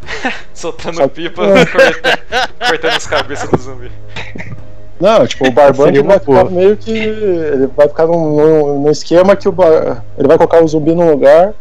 [0.54, 3.90] Soltando Só- pipa, cortando, cortando as cabeças do zumbi.
[5.02, 6.90] Não, tipo, o barbante vai ficar meio que.
[6.96, 10.94] Ele vai ficar num, num- num esquema que o bar- ele vai colocar o zumbi
[10.94, 11.52] num lugar,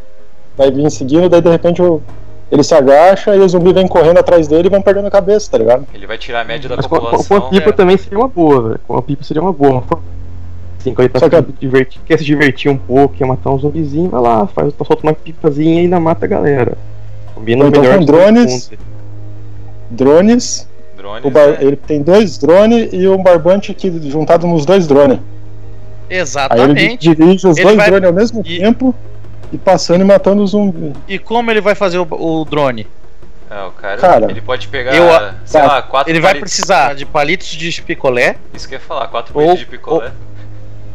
[0.55, 2.01] vai vir seguindo, daí de repente o-
[2.51, 5.49] ele se agacha e o zumbi vem correndo atrás dele e vão perdendo a cabeça,
[5.51, 5.85] tá ligado?
[5.93, 7.49] Ele vai tirar a média da Mas com, com, com a população.
[7.49, 7.73] pipa é.
[7.73, 8.79] também seria uma boa, velho.
[8.87, 9.71] Com a pipa seria uma boa.
[9.89, 10.11] Uma
[10.79, 13.25] Assim, quando ele tá Só que a- querendo divertir- quer se divertir um pouco, quer
[13.25, 16.77] matar um zumbizinho, vai lá, faz, solta uma pipazinha e ainda mata a galera.
[17.35, 18.71] Combina então melhor com drones.
[19.89, 20.67] Drones,
[21.01, 21.25] Drones.
[21.25, 21.57] o bar- né?
[21.61, 25.17] ele tem dois drones e um barbante que juntado nos dois drones.
[25.17, 26.97] Aí ele Exatamente.
[26.97, 28.93] dirige os Ele dois vai- drones ao mesmo e- tempo
[29.51, 30.93] e passando e matando o zumbi.
[31.07, 32.85] E como ele vai fazer o, o drone?
[33.49, 35.09] É, o cara, Cara, ele pode pegar, eu-
[35.45, 35.67] sei tá.
[35.67, 39.33] lá, quatro Ele vai precisar de palitos de picolé Isso que eu ia falar, quatro
[39.33, 40.11] Ou- palitos de picolé.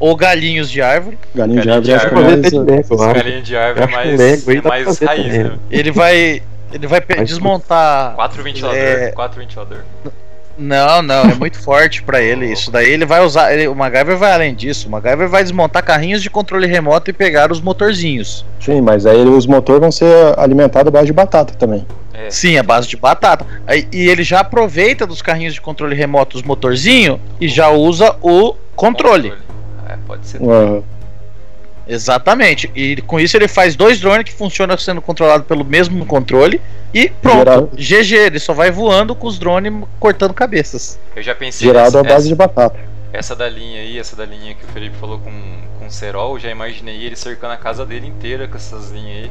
[0.00, 1.18] ou galinhos de árvore.
[1.34, 4.20] Galinha de Galinha árvore de acho que é mais- até de de árvore é mais,
[4.48, 5.52] é mais raiz, né?
[5.70, 6.42] Ele vai.
[6.72, 8.14] Ele vai Mas- desmontar.
[8.14, 9.12] Quatro ventilador, É.
[9.12, 9.78] quatro ventilador.
[10.58, 12.50] Não, não, é muito forte pra ele.
[12.50, 13.52] Isso daí ele vai usar.
[13.52, 14.88] ele- o MacGyver vai além disso.
[14.88, 18.44] O MacGyver vai desmontar carrinhos de controle remoto e pegar os motorzinhos.
[18.58, 21.86] Sim, mas aí os motores vão ser alimentados à base de batata também.
[22.14, 23.44] É, Sim, a base de batata.
[23.66, 28.16] Aí- e ele já aproveita dos carrinhos de controle remoto os motorzinhos e já usa
[28.22, 29.34] o controle.
[29.86, 30.40] É, pode ser.
[31.86, 32.70] Exatamente.
[32.74, 36.60] E com isso ele faz dois drones que funcionam sendo controlados pelo mesmo controle.
[36.92, 37.38] E pronto.
[37.38, 37.70] Gerado.
[37.76, 40.98] GG, ele só vai voando com os drones cortando cabeças.
[41.14, 42.78] Eu já pensei gerado essa, à base essa, de batata.
[43.12, 45.32] essa da linha aí, essa da linha que o Felipe falou com,
[45.78, 49.30] com cerol, eu já imaginei ele cercando a casa dele inteira com essas linhas aí.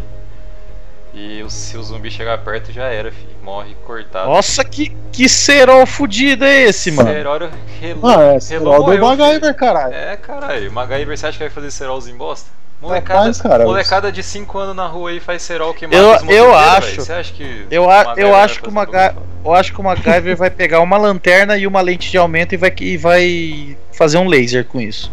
[1.16, 3.26] E o- se o zumbi chegar perto já era, fi.
[3.42, 4.28] Morre cortado.
[4.30, 7.10] Nossa, que, que cerol fudido é esse, mano?
[7.10, 7.40] Cerol
[7.80, 9.94] relou, Ah, é, Serol do morreu, MacGyver, caralho.
[9.94, 10.04] filho.
[10.04, 10.72] É, caralho.
[10.72, 12.50] MacGyver, você acha que vai fazer cerolzinho bosta?
[12.82, 16.16] Molecada, Rapaz, cara, molecada de 5 anos na rua aí faz cerol que mata Eu-
[16.16, 17.02] os eu acho-.
[17.02, 17.66] Você acha que.
[17.72, 19.26] eu a- eu acho que o fazer Maga- bagulho?
[19.46, 22.58] Eu acho que o MacGyver vai pegar uma lanterna e uma lente de aumento e
[22.58, 25.10] vai, e vai fazer um laser com isso.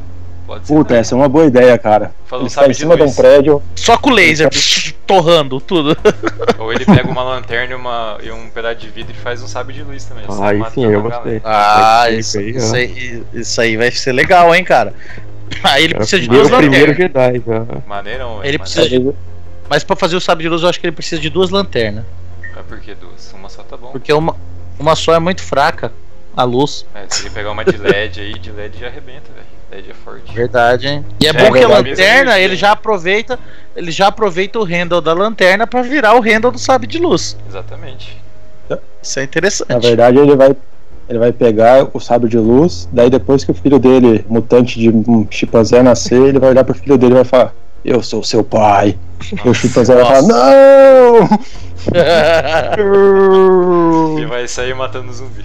[0.53, 0.75] Pode ser.
[0.75, 2.13] Puta, essa é uma boa ideia, cara.
[2.27, 3.17] Falou, Ele sabe está em de cima de um luz.
[3.17, 3.63] prédio.
[3.75, 4.49] Só com laser,
[5.07, 5.97] torrando tudo.
[6.59, 9.47] Ou ele pega uma lanterna e, uma, e um pedaço de vidro e faz um
[9.49, 10.25] sabre de luz também.
[10.29, 11.23] Ah, aí sim, eu galera.
[11.23, 11.43] gostei.
[11.45, 14.95] Ah, isso, aí, isso, aí, isso aí vai ser legal, hein, cara.
[15.65, 17.35] Aí ele precisa de duas o primeiro lanternas.
[17.35, 17.83] Jedi.
[17.87, 18.49] Maneirão, velho.
[18.49, 18.59] Ele maneirão.
[18.59, 19.13] precisa de-
[19.69, 22.05] Mas pra fazer o sabre de luz, eu acho que ele precisa de duas lanternas.
[22.57, 23.31] Mas por que duas?
[23.35, 23.89] Uma só tá bom.
[23.93, 24.35] Porque uma,
[24.79, 25.93] uma só é muito fraca,
[26.35, 26.87] a luz.
[26.95, 29.47] É, se ele pegar uma de LED aí, de LED já arrebenta, velho.
[29.73, 30.35] LED é forte.
[30.35, 31.05] Verdade, hein?
[31.21, 31.91] E é É, bom que a verdade.
[31.91, 33.39] lanterna, ele já aproveita,
[33.75, 37.37] ele já aproveita o handle da lanterna pra virar o handle do sabre de luz.
[37.49, 38.21] Exatamente.
[39.03, 39.69] Isso é interessante.
[39.71, 40.55] Na verdade, ele vai,
[41.09, 42.89] ele vai pegar o sábio de luz.
[42.93, 46.75] Daí, depois que o filho dele, mutante de um chimpanzé, nascer, ele vai olhar pro
[46.75, 47.53] filho dele e vai falar:
[47.85, 48.97] Eu sou seu pai.
[49.45, 50.31] E o chimpanzé vai falar: Nossa.
[50.31, 51.29] Não!
[54.21, 55.45] E vai sair matando zumbi.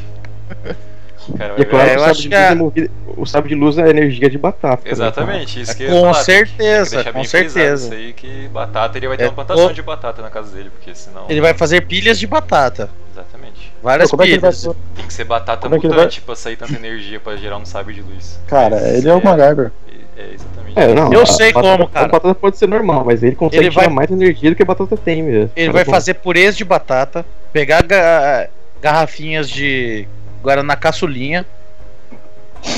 [1.37, 2.91] Cara, E é vai claro É, que o sabre, de que luz a- é movido-
[3.17, 4.83] o sabre de luz é energia de batata.
[4.85, 7.85] né, Exatamente, isso que eu ia com falar, que- certeza, que com certeza.
[7.87, 10.55] Isso aí que batata, ele vai ter É, uma plantação o- de batata na casa
[10.55, 11.25] dele, porque senão.
[11.27, 12.89] Ele vai fazer pilhas de batata.
[13.13, 13.73] Exatamente.
[13.81, 14.69] Várias Como é que vai pilhas.
[14.95, 17.65] Tem que ser batata Como é que mutante pra sair tanta energia pra gerar um
[17.65, 18.39] sabre de luz.
[18.47, 19.71] Cara, Mas ele é o MacGyver.
[20.17, 20.79] É, é exatamente.
[20.79, 22.05] É, não, Eu a sei batata- como, cara.
[22.05, 24.61] A batata pode ser normal, mas ele consegue Ele tirar vai- mais energia do que
[24.61, 25.51] a batata tem mesmo.
[25.55, 25.91] Ele vai bom.
[25.91, 28.47] fazer purês de batata, pegar ga-
[28.81, 30.07] garrafinhas de
[30.47, 31.45] Guaraná caçulinha,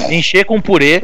[0.09, 1.03] encher com purê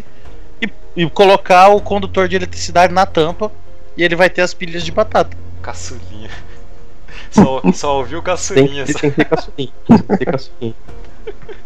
[0.59, 3.51] e, e colocar o condutor de eletricidade na tampa
[3.95, 5.37] e ele vai ter as pilhas de batata.
[5.61, 6.29] Caçulinha.
[7.29, 8.85] Só, só ouviu Tem, caçulinha.
[8.87, 8.99] só.
[8.99, 9.71] tem que ter caçulinha.
[9.87, 10.73] Tem que ter caçulinha.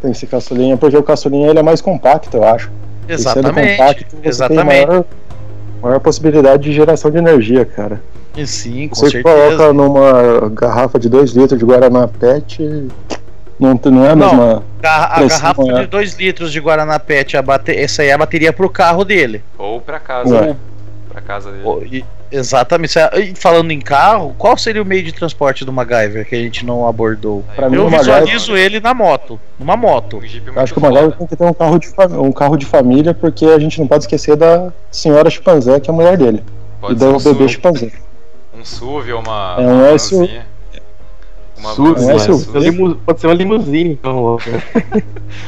[0.02, 2.72] Tem esse caçulinha, porque o caçulinha ele é mais compacto, eu acho.
[3.08, 3.78] E sendo Exatamente.
[3.78, 4.66] compacto, você Exatamente.
[4.78, 5.06] tem maior,
[5.82, 8.02] maior possibilidade de geração de energia, cara.
[8.36, 9.24] E Sim, com Você certeza.
[9.58, 12.88] coloca numa garrafa de 2 litros de Guaraná Pet,
[13.60, 14.28] não, não é a Não.
[14.36, 14.64] mesma.
[14.82, 15.82] Garra- a garrafa né?
[15.82, 17.72] de 2 litros de Guaraná Pet, a bate...
[17.76, 19.44] essa aí é a bateria pro carro dele.
[19.58, 20.42] Ou pra casa.
[20.42, 20.56] Né?
[21.10, 21.64] Pra casa dele.
[21.64, 22.98] Pô, e- Exatamente.
[23.00, 26.38] É- e Falando em carro, qual seria o meio de transporte do MacGyver que a
[26.40, 27.44] gente não abordou?
[27.56, 29.40] Pra mim, Eu o MacGyver- visualizo ele na moto.
[29.60, 30.18] Numa moto.
[30.18, 30.22] Um
[30.56, 31.16] Eu acho que o MacGyver foda.
[31.18, 33.88] tem que ter um carro, de fam- um carro de família, porque a gente não
[33.88, 36.44] pode esquecer da senhora chimpanzé, que é a mulher dele.
[36.80, 37.92] Pode e ser do um bebê SUV, chimpanzé.
[38.56, 40.42] um SUV ou uma, É um uma SUV.
[41.60, 42.60] Uma é?
[42.60, 44.38] Limu- Pode ser uma limusine, então.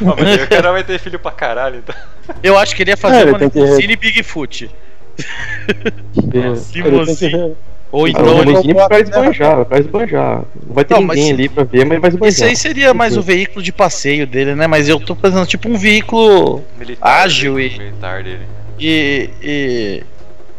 [0.02, 1.96] Não, o cara vai ter filho pra caralho, então.
[2.44, 4.70] Eu acho que ele ia fazer É, ele uma que- limusine Bigfoot.
[5.18, 6.72] É.
[6.72, 7.32] Que Limusine.
[7.32, 7.54] ver.
[7.92, 8.46] Ou Ah, então o ele.
[8.52, 10.44] limusine vai esbanjar, vai esbanjar.
[10.66, 12.30] Não vai ter Não, mas- ninguém ali pra ver, mas vai esbanjar.
[12.30, 14.66] Esse aí seria mais o veículo de passeio dele, né?
[14.68, 18.46] Mas eu tô pensando tipo um veículo Militar Ágil dele, e- Militar dele.
[18.80, 19.30] e.
[19.42, 20.04] e...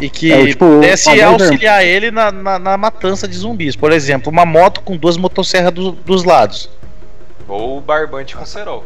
[0.00, 3.76] e que É, tipo, pudesse auxiliar ele na, na, na matança de zumbis.
[3.76, 6.68] Por exemplo, uma moto com duas motosserras do- dos lados.
[7.48, 8.84] Ou o barbante com cerol.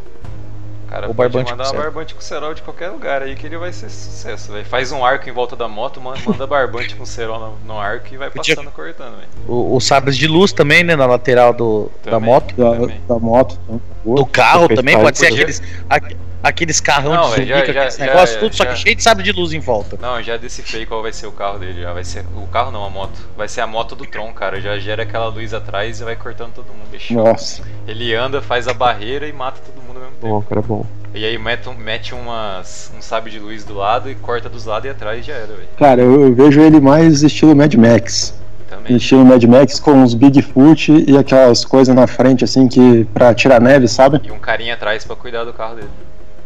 [0.87, 1.83] O cara O pode barbante mandar com um cerol.
[1.85, 4.65] barbante com cerol de qualquer lugar aí que ele vai ser sucesso, velho.
[4.65, 8.07] Faz um arco em volta da moto, man- manda barbante com cerol no, no arco
[8.13, 9.29] e vai Podia- passando cortando, velho.
[9.49, 10.95] O- Os sabres de luz também, né?
[10.95, 12.31] Na lateral do, da Também.
[12.31, 12.55] moto.
[12.55, 13.59] Da, da moto.
[14.05, 17.71] Do carro também, pode ser aqueles, aqu- aqueles carrão Não, de zumbi, velho, já- com
[17.73, 19.99] aqueles já- negócios, já- tudo, só já- que cheio de sabre de luz em volta.
[20.01, 22.25] Não, já decifrei qual vai ser o carro dele, já vai ser.
[22.37, 23.19] O carro não, a moto.
[23.37, 24.61] Vai ser a moto do Tron, cara.
[24.61, 26.87] Já gera aquela luz atrás e vai cortando todo mundo.
[26.97, 27.17] Show.
[27.25, 27.63] Nossa.
[27.89, 30.35] Ele anda, faz a barreira e mata todo mundo mesmo tempo.
[30.35, 30.87] Bom, cara, bom.
[31.15, 34.65] E aí mete, um- mete umas, um sabre de luz do lado e corta dos
[34.67, 35.69] lados e atrás já era, velho.
[35.79, 38.35] Cara, eu, eu vejo ele mais estilo Mad Max.
[38.69, 38.97] Também.
[38.97, 43.61] Estilo Mad Max com uns Bigfoot e aquelas coisas na frente, assim, que pra tirar
[43.61, 44.21] neve, sabe?
[44.25, 45.89] E um carinha atrás pra cuidar do carro dele.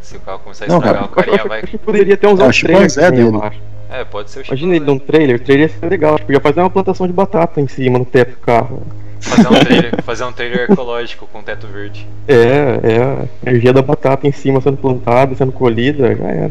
[0.02, 1.58] Se o carro começar a Não, estragar, cara, o carinha Eu vai.
[1.60, 2.56] acho que poderia ter uns É trailers
[2.92, 3.44] chimpanzé também, eu dele.
[3.44, 3.60] acho.
[3.90, 5.06] É, pode ser o Imagina ele num chimpanzé.
[5.12, 6.18] trailer, o trailer ia ser legal.
[6.18, 8.82] Podia fazer uma plantação de batata em cima, no teto do carro.
[9.20, 12.06] Fazer um trailer, fazer um trailer ecológico com teto verde.
[12.26, 13.02] É, é.
[13.46, 16.50] A energia da batata em cima sendo plantada, sendo colhida, já era.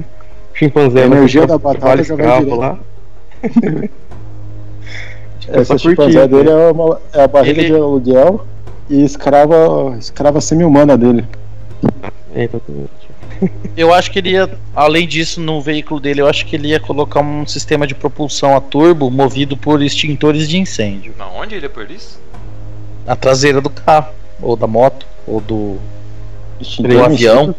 [0.53, 2.59] O chimpanzé A energia da batata já vai escravo direto.
[2.59, 2.79] lá.
[5.47, 8.45] Essa chimpanzé curtir, dele é, uma- é a barriga Ele- de aluguel
[8.89, 11.25] e escrava, escrava semi-humana dele.
[12.35, 12.89] É, exatamente.
[13.75, 16.79] Eu acho que ele ia, além disso, no veículo dele, eu acho que ele ia
[16.79, 21.13] colocar um sistema de propulsão a turbo movido por extintores de incêndio.
[21.37, 22.19] Onde ele é por isso?
[23.09, 25.79] Na traseira do carro, ou da moto, ou do,
[26.79, 27.55] do avião.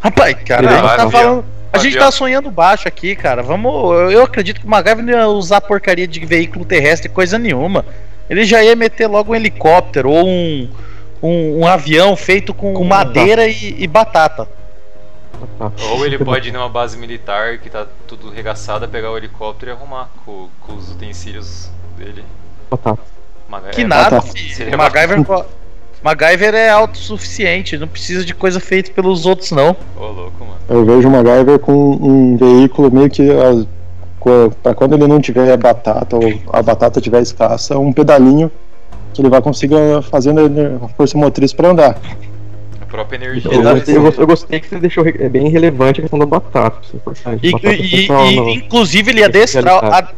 [0.00, 1.44] Rapaz, cara, Ele a gente tá falando.
[1.72, 3.44] A gente tá sonhando baixo aqui, cara.
[3.44, 3.72] Vamos.
[3.72, 7.84] Eu, eu acredito que o MacGyver não ia usar porcaria de veículo terrestre coisa nenhuma.
[8.28, 10.68] Ele já ia meter logo um helicóptero ou um,
[11.22, 14.48] um, um avião feito com, com madeira e, e batata.
[15.92, 19.74] Ou ele pode ir numa base militar que tá tudo regaçada, pegar o helicóptero e
[19.74, 22.24] arrumar com, com os utensílios dele.
[22.68, 23.21] Batata.
[23.52, 24.54] Maga- Que é, nada, filho.
[24.54, 25.22] Seria MacGyver,
[26.02, 29.76] MacGyver é autossuficiente, não precisa de coisa feita pelos outros, não.
[29.94, 30.56] Ô, louco, mano.
[30.70, 33.22] Eu vejo o MacGyver com um veículo meio que.
[33.30, 33.64] ah,
[34.62, 38.48] Pra quando ele não tiver batata ou a batata tiver escassa, um pedalinho
[39.12, 40.40] que ele vai conseguir ah, fazendo
[40.84, 41.98] a força motriz pra andar.
[42.80, 43.50] A própria energia.
[43.52, 46.20] Eu gostei, eu gostei- eu gostei que você deixou re- é bem relevante a questão
[46.20, 46.78] da batata.
[47.42, 50.08] E, Batata e- e- no- inclusive ele ia adestrar, a-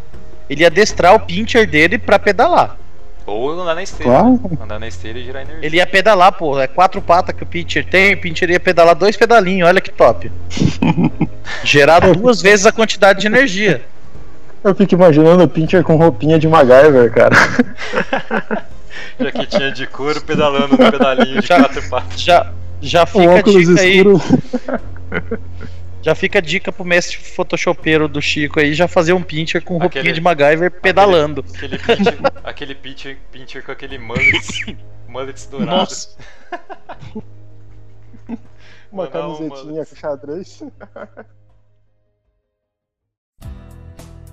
[0.51, 2.77] ele ia adestrar o pincher dele pra pedalar.
[3.27, 4.13] Ou andar na esteira.
[4.13, 4.29] Claro.
[4.33, 4.59] né?
[4.63, 5.65] Andar na esteira e gerar energia.
[5.67, 6.61] Ele ia pedalar, pô.
[6.61, 9.91] É quatro patas que o pincher tem, o pincher ia pedalar dois pedalinhos, olha que
[9.91, 10.31] top.
[11.65, 13.83] Gerar duas vezes a quantidade de energia.
[14.63, 17.37] Eu fico imaginando o Pincher com roupinha de MacGyver, cara.
[19.21, 22.21] Jaquetinha de couro pedalando no pedalinho de Já- quatro patas.
[22.21, 22.47] Já,
[22.81, 24.03] já fica a dica aí.
[26.05, 29.79] Já fica a dica pro mestre photoshopeiro do Chico aí, já fazer um pincher com
[29.79, 31.43] roupinha Aquele- de MacGyver pedalando.
[31.55, 34.49] Aquele pincher, aquele pincher, pincher com aquele mullets,
[35.09, 36.15] mullets dourados.
[36.53, 37.23] Nossa.
[38.93, 40.63] Uma um camisetinha com xadrez.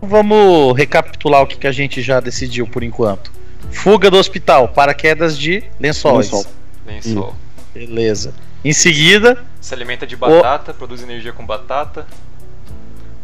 [0.02, 3.32] Vamos recapitular o que, que a gente já decidiu por enquanto.
[3.72, 6.30] Fuga do hospital, paraquedas de lençóis.
[6.30, 6.52] Lençol.
[6.86, 7.36] Lençol.
[7.74, 8.34] Beleza.
[8.64, 12.06] Em seguida, Se alimenta de batata, produz energia com batata.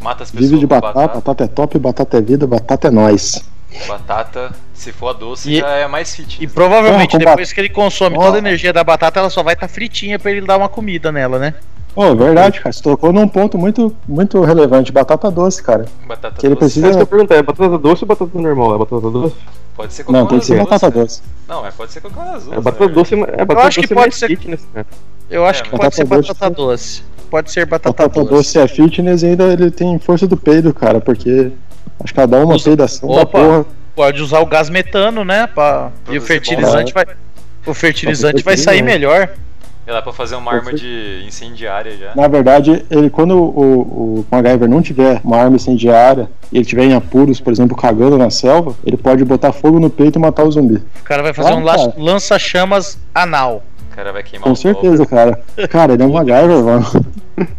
[0.00, 1.14] Mata as pessoas Vive de com batata, batata.
[1.16, 3.42] batata é top, batata é vida, batata é nós.
[3.86, 6.40] Batata, se for a doce, E- já é mais fitness.
[6.40, 9.68] e provavelmente depois que ele consome toda a energia da batata, ela só vai estar
[9.68, 11.54] fritinha pra ele dar uma comida nela, né?
[11.98, 12.72] Pô, verdade, cara.
[12.72, 14.92] Você tocou num ponto muito, muito relevante.
[14.92, 15.84] Batata doce, cara.
[16.06, 16.80] Batata Que ele doce.
[16.80, 17.00] Precisa.
[17.00, 18.76] eu perguntar, é batata doce ou batata normal?
[18.76, 19.34] É batata doce?
[19.74, 21.02] Pode ser qualquer Não, uma tem que ser duas, batata né?
[21.02, 21.22] doce.
[21.48, 22.52] Não, é, pode ser qualquer uma duas.
[22.52, 22.92] É batata né?
[22.92, 24.86] doce, é batata acho que doce pode ser- fitness, cara.
[25.28, 27.02] Eu acho É, que pode ser batata doce batata doce.
[27.28, 28.30] Pode ser batata, Batata doce.
[28.32, 31.50] doce é fitness e ainda ele tem força do peido, cara, porque
[31.98, 33.26] acho que cada uma Usa- peidação da Opa.
[33.40, 33.66] porra.
[33.96, 35.48] Pode usar o gás metano, né?
[35.48, 35.90] Pra...
[36.08, 37.04] E o fertilizante vai.
[37.66, 39.00] O fertilizante vai sair Fertilizante.
[39.00, 39.30] melhor.
[39.88, 42.14] É lá pra fazer uma arma de incendiária já.
[42.14, 46.84] Na verdade, ele quando o, o, MacGyver não tiver uma arma incendiária e ele tiver
[46.84, 50.44] em apuros, por exemplo, cagando na selva, ele pode botar fogo no peito e matar
[50.44, 50.74] o zumbi.
[51.00, 53.62] O cara vai fazer Ah, um lança-chamas anal.
[53.90, 55.42] O cara vai queimar Com um certeza, cara.
[55.70, 56.84] Cara, ele é um MacGyver, mano.
[56.84, 57.06] Toba.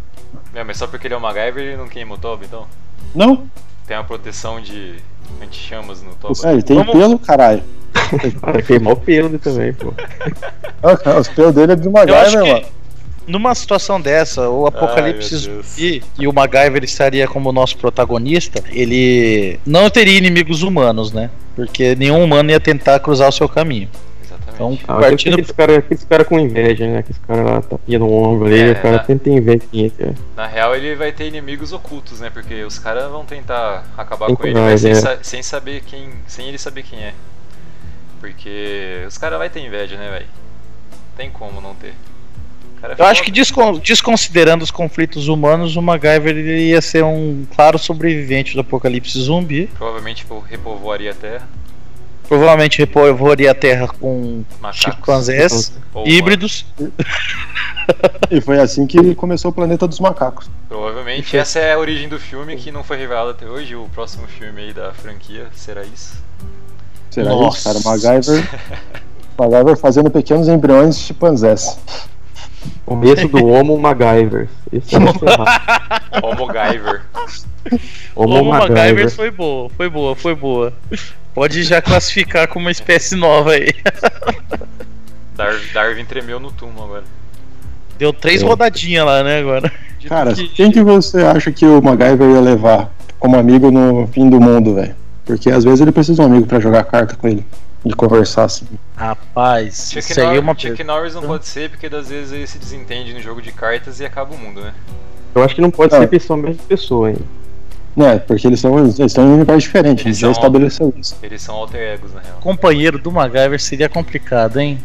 [0.54, 2.66] É, mas só porque ele é o MacGyver ele não queima o toba, então?
[3.14, 3.44] Não?
[3.86, 4.96] Tem uma proteção de
[5.42, 6.34] anti-chamas no toba.
[6.44, 7.62] É, ele tem Vamos- pelo, caralho.
[8.40, 9.92] Cara, queimar o pelo também, pô.
[11.18, 12.66] Os pelos dele é do Eu acho MacGyver, que mano.
[13.26, 19.88] numa situação dessa, o Apocalipse zumbi e o MacGyver estaria como nosso protagonista, ele não
[19.90, 21.30] teria inimigos humanos, né?
[21.54, 23.88] Porque nenhum humano ia tentar cruzar o seu caminho.
[24.54, 24.84] Então, Exatamente.
[24.88, 26.98] Ah, partindo aqueles caras aqueles cara com inveja, né?
[26.98, 29.04] Aqueles caras lá tapinha no ombro ali, É, o cara né?
[29.06, 29.62] sempre tem inveja.
[29.98, 30.14] cara.
[30.36, 32.30] Na real, ele vai ter inimigos ocultos, né?
[32.30, 34.94] Porque os caras vão tentar acabar Tem com ele, mas sem, é.
[34.94, 36.10] sa- sem saber quem.
[36.26, 37.12] Sem ele saber quem é.
[38.20, 40.26] Porque os caras vão ter inveja, né, velho?
[41.16, 41.94] Tem como não ter.
[42.98, 48.54] Eu acho que descon- desconsiderando os conflitos humanos, o MacGyver ia ser um claro sobrevivente
[48.54, 49.66] do apocalipse zumbi.
[49.76, 51.48] Provavelmente tipo, repovoaria a Terra.
[52.26, 54.80] Provavelmente repovoaria a Terra com Macacos.
[54.80, 56.64] chimpanzés Ou híbridos.
[58.30, 60.48] E foi assim que começou o Planeta dos Macacos.
[60.68, 63.74] Provavelmente essa é a origem do filme que não foi revelada até hoje.
[63.74, 66.14] O próximo filme aí da franquia será isso.
[67.10, 67.58] Será Nossa.
[67.72, 67.96] isso, cara?
[67.98, 68.48] MacGyver,
[69.38, 71.78] MacGyver fazendo pequenos embriões de chimpanzés.
[72.86, 74.48] Começo do Homo MacGyver.
[74.72, 75.02] Esse é o.
[76.26, 77.02] Homo Guyver.
[78.14, 79.10] Homo Homo MacGyver MacGyver.
[79.10, 80.72] foi boa, foi boa, foi boa.
[81.34, 83.68] Pode já classificar como uma espécie nova aí.
[85.36, 87.04] Dar Darwin tremeu no túmulo agora.
[87.98, 88.46] Deu três É.
[88.46, 89.72] rodadinhas lá, né, agora.
[90.08, 94.28] Cara, Que- quem que você acha que o MacGyver ia levar como amigo no fim
[94.28, 94.94] do mundo, velho?
[95.36, 97.44] Porque às vezes ele precisa de um amigo pra jogar carta com ele.
[97.84, 98.66] De conversar assim.
[98.94, 102.46] Rapaz, Chuck, isso aí é uma Chuck Norris não pode ser porque às vezes ele
[102.46, 104.74] se desentende no jogo de cartas e acaba o mundo, né?
[105.34, 107.22] Eu acho que não pode ser que eles são a mesma pessoa ainda.
[107.96, 111.16] Né, porque eles, são, eles estão em um universo diferente, Eles gente já estabeleceu isso.
[111.22, 112.36] Eles são alter egos, na real.
[112.40, 114.78] companheiro do MacGyver seria complicado, hein?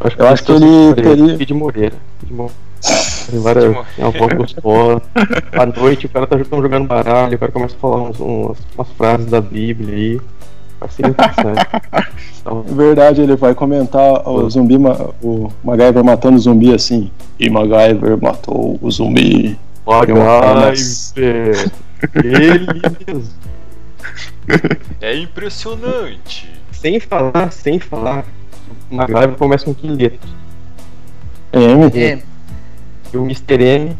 [0.00, 1.96] Eu acho que eles ele são teria- Kid Moreira.
[2.20, 2.54] Kid Moreira.
[3.40, 3.64] Várias.
[3.64, 5.02] Tem uma voz gostosa.
[5.52, 8.88] À noite o cara tá jogando baralho, o cara começa a falar uns- umas, umas
[8.96, 10.20] frases da Bíblia aí.
[10.80, 11.66] Vai ser interessante.
[12.40, 14.76] Então, É verdade, ele vai comentar o zumbi,
[15.22, 17.10] o MacGyver matando o zumbi assim.
[17.38, 19.58] E MacGyver matou o zumbi.
[19.86, 21.70] MacGyver.
[22.24, 22.82] Ele.
[25.00, 26.48] É impressionante.
[26.72, 28.24] Sem falar, sem falar.
[28.90, 30.30] O MacGyver começa com que letras?
[31.52, 31.90] M.
[32.00, 32.18] É,
[33.12, 33.62] E o Mr.
[33.62, 33.96] M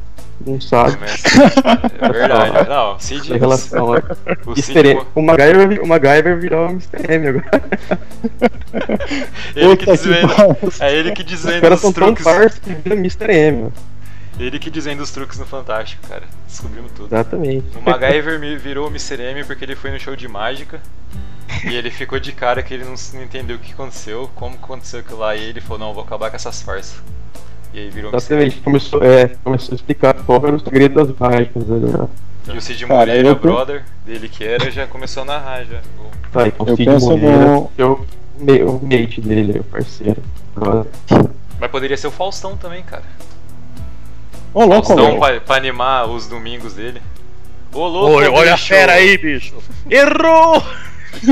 [0.47, 0.95] não sabe.
[0.95, 1.29] Começa-
[2.01, 2.69] É verdade.
[2.69, 3.33] Não, Cid.
[3.35, 3.99] Em relação a
[4.47, 4.55] O.
[4.57, 5.03] Cid, M.
[5.15, 7.13] O MacGyver, o MacGyver virou o Mr.
[7.13, 7.63] M agora.
[9.57, 10.29] ele que desvenda.
[10.35, 10.57] pariu.
[10.81, 12.59] É ele que Os desvenda os são tão truques.
[12.59, 13.33] que vira Mr.
[13.33, 13.73] M.
[14.39, 16.23] Ele que desvenda os truques no Fantástico, cara.
[16.47, 17.07] Descobrimos tudo.
[17.13, 17.67] Exatamente.
[17.77, 19.21] O MacGyver virou o Mr.
[19.21, 20.81] M porque ele foi no show de mágica.
[21.65, 24.63] E ele ficou de cara que ele não, não entendeu o que aconteceu, como que
[24.63, 25.35] aconteceu aquilo lá.
[25.35, 26.97] E ele falou: Não, vou acabar com essas farsas.
[27.73, 28.17] E aí virou o.
[28.17, 28.57] Exatamente.
[28.61, 31.67] Começou, é, começou a explicar qual era o segredo das mágicas.
[31.67, 32.09] Né?
[32.49, 35.79] E o Cid Moreira, o tô- brother dele que era, já começou a narrar já.
[35.99, 38.07] O- Tá, então Eu Cid penso Moreira, no- é o,
[38.69, 40.23] o mate dele, o parceiro.
[41.61, 43.03] Mas poderia ser o Faustão também, cara.
[44.55, 47.03] Ô, louco, Faustão pra, pra animar os domingos dele.
[47.73, 49.55] Ô, louco, olha, olha a fera aí, bicho.
[49.91, 50.63] Errou!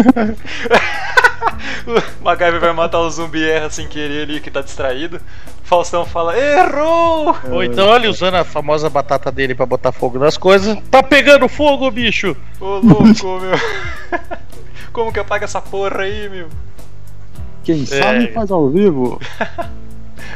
[1.86, 5.20] o MacGyver vai matar o zumbi e erra sem querer ali que tá distraído.
[5.66, 7.36] Faustão fala, errou!
[7.50, 10.78] Ou então ele usando a famosa batata dele pra botar fogo nas coisas.
[10.88, 12.36] Tá pegando fogo, bicho!
[12.60, 13.58] Ô louco, meu.
[14.92, 16.48] Como que apaga essa porra aí, meu?
[17.64, 19.20] Quem sabe faz ao vivo.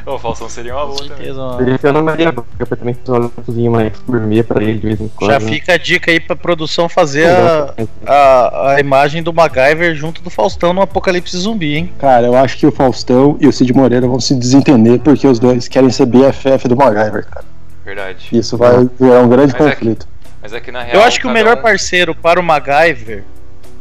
[0.07, 1.17] O Faustão seria uma Com boa também.
[1.17, 1.59] certeza, mano.
[1.59, 5.01] Teria que Maria Braga pra também fazer uma cozinha mais gourmet pra ele de vez
[5.01, 5.31] em quando.
[5.31, 5.47] Já né?
[5.49, 7.75] fica a dica aí pra produção fazer a,
[8.07, 11.93] a, a imagem do MacGyver junto do Faustão no Apocalipse Zumbi, hein?
[11.99, 15.39] Cara, eu acho que o Faustão e o Cid Moreira vão se desentender porque os
[15.39, 17.45] dois querem ser BFF do MacGyver, cara.
[17.85, 18.29] Verdade.
[18.33, 20.09] Isso vai gerar um grande Mas é que- conflito.
[20.43, 20.97] Mas é que na real.
[20.97, 23.25] Eu acho que o melhor um- parceiro para o MacGyver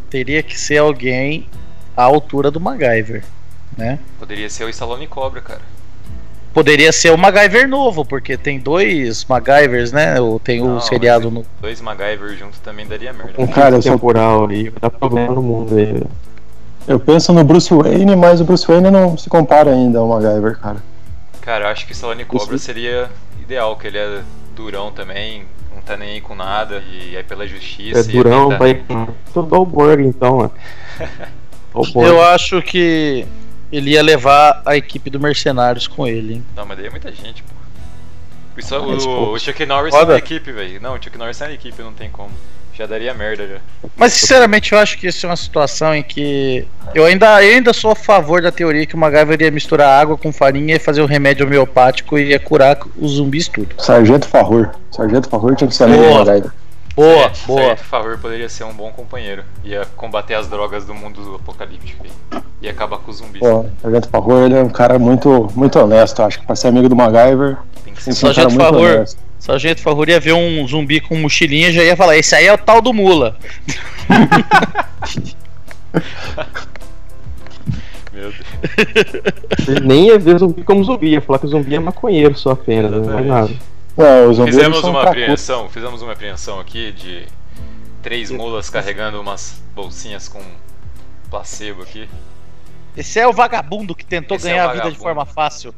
[0.10, 1.48] teria que ser alguém
[1.96, 3.24] à altura do MacGyver,
[3.78, 4.00] né?
[4.18, 5.62] Poderia ser o Stallone Cobra, cara.
[6.54, 10.20] Poderia ser o MacGyver novo, porque tem dois MacGyvers, né?
[10.20, 11.46] Ou tem o Não, seriado no.
[11.62, 13.34] Dois MacGyver junto também daria merda.
[13.38, 16.02] Um Cara, temporal aí, dar problema no mundo aí.
[16.88, 20.58] Eu penso no Bruce Wayne, mas o Bruce Wayne não se compara ainda ao MacGyver,
[20.60, 20.78] cara.
[21.42, 22.66] Cara, eu acho que Stallone Cobra Isso.
[22.66, 23.10] seria
[23.42, 24.22] ideal, que ele é
[24.56, 28.00] durão também, não tá nem aí com nada, e é pela justiça.
[28.00, 28.84] É e durão, vai.
[29.34, 30.52] Tudo ao Borg então, mano.
[31.96, 33.26] Eu acho que
[33.72, 36.46] ele ia levar a equipe do Mercenários com ele, hein?
[36.56, 37.50] Não, mas daí é muita gente, pô.
[38.58, 40.06] Isso, Ah, mas, o, pô, o Chuck Norris foda.
[40.08, 40.82] tá na equipe, velho.
[40.82, 42.32] Não, o Chuck Norris tá na equipe, não tem como.
[42.78, 43.58] Já daria merda já.
[43.98, 46.66] Mas sinceramente eu acho que isso é uma situação em que.
[46.96, 50.18] Eu ainda, eu ainda sou a favor da teoria que o MacGyver ia misturar água
[50.18, 53.76] com farinha e fazer um remédio homeopático e ia curar os zumbis tudo.
[53.78, 54.70] Sargento Farror.
[54.92, 56.10] Sargento Farror tinha que ser amigo do.
[56.26, 56.52] MacGyver.
[56.96, 57.60] Boa, Sargento- boa.
[57.62, 59.44] Sargento Favor poderia ser um bom companheiro.
[59.64, 62.06] Ia combater as drogas do mundo apocalíptico.
[62.06, 62.42] aí.
[62.62, 63.40] Ia acabar com os zumbis.
[63.40, 66.68] Pô, o Sargento Favor, ele é um cara muito, muito honesto, acho que pra ser
[66.68, 68.82] amigo do MacGyver, Tem que ser um Sargento muito Favor.
[68.96, 69.18] honesto.
[69.40, 72.54] Sargento Favor ia ver um zumbi com mochilinha e já ia falar: Esse aí é
[72.54, 73.38] o tal do Mula.
[78.12, 78.36] Meu Deus.
[79.68, 82.52] Ele nem ia ver zumbi como zumbi, ia falar que o zumbi é maconheiro só
[82.52, 83.52] apenas, não mais nada.
[84.00, 87.28] Não, Fizemos uma apreensão, fizemos uma apreensão aqui de
[88.02, 90.42] três mulas carregando umas bolsinhas com
[91.30, 92.08] placebo aqui.
[92.96, 95.76] Esse é o vagabundo que tentou Esse é ganhar o a vida de forma fácil.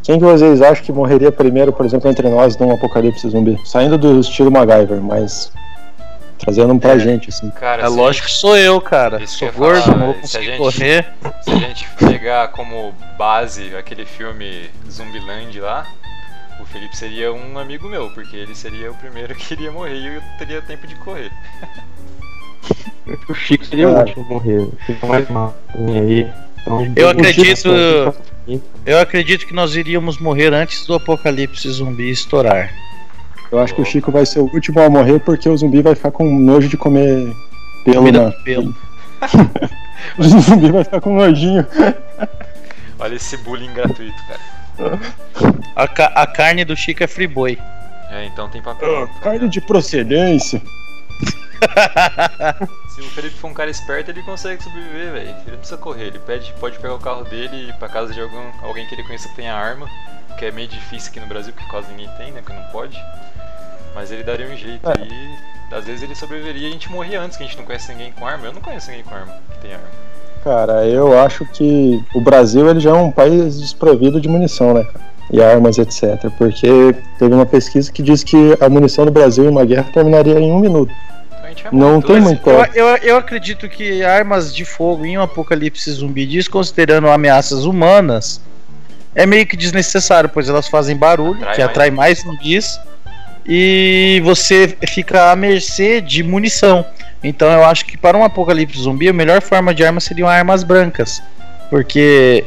[0.03, 3.57] Quem que vocês acham que morreria primeiro, por exemplo, entre nós num apocalipse zumbi?
[3.65, 5.53] Saindo do estilo MacGyver, mas
[6.41, 6.99] trazendo um pra É.
[6.99, 7.51] gente, assim.
[7.51, 9.23] Cara, É lógico que sou eu, cara.
[9.23, 11.07] Isso Sou gordo, falar, não vou se a conseguir gente- correr.
[11.43, 15.87] se a gente pegar como base aquele filme Zumbiland lá,
[16.61, 20.07] o Felipe seria um amigo meu, porque ele seria o primeiro que iria morrer e
[20.17, 21.31] eu teria tempo de correr.
[23.29, 24.01] O Chico seria o É.
[24.01, 24.69] último a morrer.
[24.87, 25.57] Fica mais mal.
[25.77, 26.33] E aí,
[26.63, 27.69] então, Eu acredito-
[28.85, 32.73] Eu acredito que nós iríamos morrer antes do apocalipse zumbi estourar.
[33.53, 35.95] Eu acho que o Chico vai ser o último a morrer porque o zumbi vai
[35.95, 37.35] ficar com nojo de comer
[37.85, 38.33] pelo Comida na...
[38.45, 38.75] pelo.
[40.19, 41.67] O zumbi vai ficar com nojinho.
[42.99, 44.99] Olha esse bullying gratuito, cara.
[45.77, 47.59] A, ca- a carne do Chico é friboi.
[48.11, 49.07] É, então tem papel.
[49.23, 50.61] Carne de procedência.
[52.95, 55.29] Se o Felipe for um cara esperto, ele consegue sobreviver, velho.
[55.29, 58.13] Ele não precisa correr, ele pede, pode pegar o carro dele e ir pra casa
[58.15, 59.87] de algum, alguém que ele conheça que tenha arma,
[60.39, 62.41] que é meio difícil aqui no Brasil, porque quase ninguém tem, né?
[62.45, 62.97] Porque não pode.
[63.95, 64.95] Mas ele daria um jeito É.
[65.05, 67.91] e às vezes ele sobreviveria e a gente morria antes, que a gente não conhece
[67.93, 68.47] ninguém com arma.
[68.47, 69.85] Eu não conheço ninguém com arma que tem arma.
[70.43, 74.85] Cara, eu acho que o Brasil ele já é um país desprovido de munição, né?
[74.85, 75.11] cara?
[75.33, 76.29] E armas, etc.
[76.39, 80.39] Porque teve uma pesquisa que diz que a munição do Brasil em uma guerra terminaria
[80.41, 80.93] em um minuto.
[81.29, 82.51] Então a gente vai Não tem muito.
[82.51, 88.41] Eu, eu, eu acredito que armas de fogo em um apocalipse zumbi, desconsiderando ameaças humanas,
[89.15, 91.71] é meio que desnecessário, pois elas fazem barulho, Atrai que mais.
[91.71, 92.81] atrai mais zumbis,
[93.47, 96.85] e você fica à mercê de munição.
[97.23, 100.63] Então eu acho que para um apocalipse zumbi, a melhor forma de arma seriam armas
[100.65, 101.23] brancas,
[101.69, 102.45] porque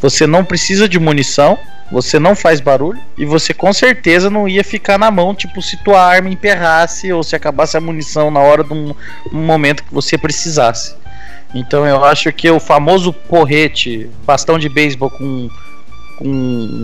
[0.00, 1.58] você não precisa de munição,
[1.90, 5.76] você não faz barulho e você com certeza não ia ficar na mão, tipo, se
[5.78, 8.94] tua arma emperrasse ou se acabasse a munição na hora de um,
[9.32, 10.94] um momento que você precisasse.
[11.54, 15.48] Então eu acho que o famoso porrete, bastão de beisebol com,
[16.18, 16.26] com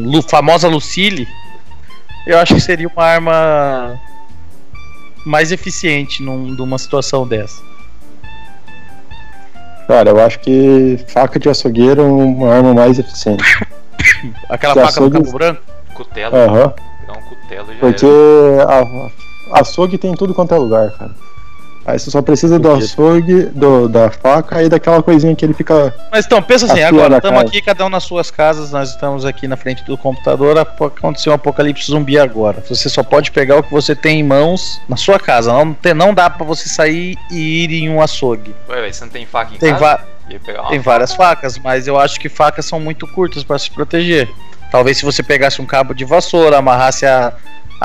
[0.07, 1.29] lu- famosa Lucille,
[2.27, 4.01] eu acho que seria uma arma
[5.27, 7.63] mais eficiente num, numa situação dessa.
[9.87, 13.43] Cara, eu acho que faca de açougueiro é uma arma mais eficiente.
[14.49, 15.63] Aquela Que faca do açougue- Cabo Branco?
[15.95, 16.71] Cutelo, Aham.
[17.01, 18.81] pegar um cutelo já Porque era.
[19.53, 21.15] a açougue tem tudo quanto é lugar, cara.
[21.87, 25.95] Aí você só precisa do açougue, do, da faca e daquela coisinha que ele fica.
[26.11, 29.47] Mas então, pensa assim, agora estamos aqui, cada um nas suas casas, nós estamos aqui
[29.47, 32.65] na frente do computador, aconteceu um apocalipse zumbi agora.
[32.67, 35.53] Você só pode pegar o que você tem em mãos na sua casa.
[35.53, 38.55] Não, tem, não dá pra você sair e ir em um açougue.
[38.69, 40.01] Ué, você não tem faca em Tem, casa?
[40.71, 44.29] tem várias facas, mas eu acho que facas são muito curtas pra se proteger.
[44.71, 47.35] Talvez se você pegasse um cabo de vassoura, amarrasse a,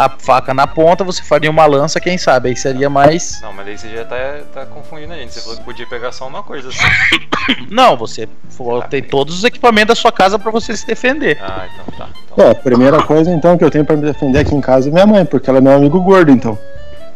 [0.05, 2.49] a faca na ponta, você faria uma lança, quem sabe?
[2.49, 3.41] Aí seria mais.
[3.41, 4.15] Não, mas aí você já tá,
[4.53, 5.33] tá confundindo a gente.
[5.33, 6.85] Você falou que podia pegar só uma coisa assim.
[7.69, 11.37] Não, você for- tem todos os equipamentos da sua casa pra você se defender.
[11.41, 12.07] Ah, então tá.
[12.31, 14.87] Então, É, a primeira coisa então que eu tenho pra me defender aqui em casa
[14.89, 16.57] é minha mãe, porque ela é meu amigo gordo, então.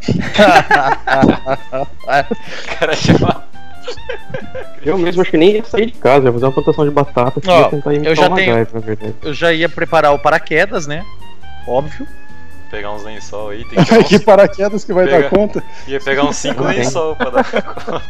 [2.79, 3.43] cara chama.
[4.86, 7.39] Eu mesmo acho que nem ia sair de casa, ia fazer uma plantação de batata
[7.39, 8.67] que Ó, ia tentar imitar eu já tenho-.
[9.21, 11.05] Eu já ia preparar o paraquedas, né?
[11.67, 12.05] Óbvio.
[12.74, 15.21] Pegar uns lençol aí, tem que pegar que uns, paraquedas que vai Pega.
[15.21, 15.63] dar conta.
[15.88, 16.78] ia pegar uns 5 Tem.
[16.80, 18.01] lençol pra dar conta.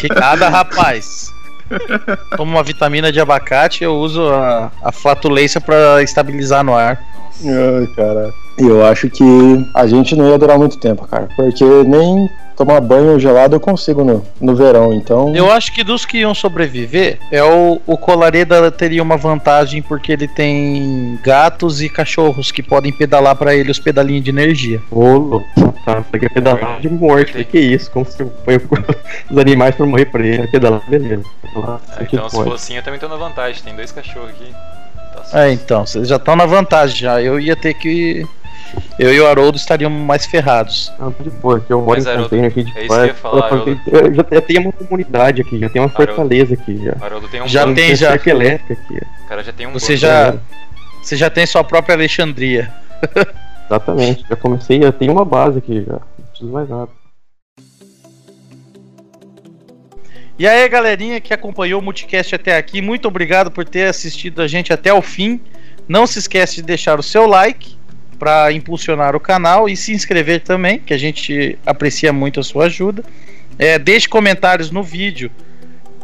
[0.00, 1.32] Que nada, rapaz.
[2.36, 7.00] Tomo uma vitamina de abacate eu uso a, a flatulência pra estabilizar no ar.
[7.44, 8.32] Ai, cara.
[8.58, 9.24] E eu acho que
[9.76, 11.28] a gente não ia durar muito tempo, cara.
[11.36, 12.28] Porque nem
[12.60, 15.34] tomar banho gelado eu consigo no, no verão, então.
[15.34, 20.12] Eu acho que dos que iam sobreviver, é o, o Colareda teria uma vantagem porque
[20.12, 24.78] ele tem gatos e cachorros que podem pedalar pra ele os pedalinhos de energia.
[24.90, 27.90] Ô, louco, tá, aqui é pedalar de morte, que é isso?
[27.90, 28.56] Como se põe
[29.30, 31.24] os animais pra morrer pra ele, é pedalar, beleza.
[31.40, 33.62] Pedalar, isso É, então, se for assim, eu também tô na vantagem.
[33.62, 34.52] Tem dois cachorros aqui.
[35.14, 35.40] Tá.
[35.40, 37.22] É, então, vocês já estão na vantagem já.
[37.22, 38.26] Eu ia ter que.
[38.98, 40.92] Eu e o Haroldo estariam mais ferrados.
[40.98, 43.00] Ah, pode pôr, que eu moro Mas, em Haroldo, container aqui de é isso que
[43.00, 43.50] eu ia falar.
[43.50, 46.06] Eu já já tenho uma comunidade aqui, já tem uma Haroldo.
[46.06, 46.94] fortaleza aqui já.
[47.00, 48.14] Haroldo tem um Já tem, já.
[48.26, 48.96] elétrica aqui.
[49.24, 50.36] O cara já tem um Você já.
[51.02, 52.72] Você já tem sua própria Alexandria.
[53.66, 55.94] Exatamente, já comecei, eu tenho uma base aqui já.
[55.94, 56.90] Não preciso mais nada.
[60.38, 64.48] E aí, galerinha que acompanhou o Multicast até aqui, muito obrigado por ter assistido a
[64.48, 65.40] gente até o fim.
[65.86, 67.76] Não se esquece de deixar o seu like
[68.20, 72.66] para impulsionar o canal e se inscrever também, que a gente aprecia muito a sua
[72.66, 73.02] ajuda.
[73.58, 75.30] É, deixe comentários no vídeo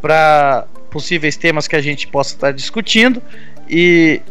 [0.01, 3.23] para possíveis temas que a gente possa estar discutindo.
[3.69, 4.23] E,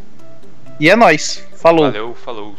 [0.80, 1.46] e é nóis.
[1.54, 1.86] Falou.
[1.86, 2.56] Valeu, falou.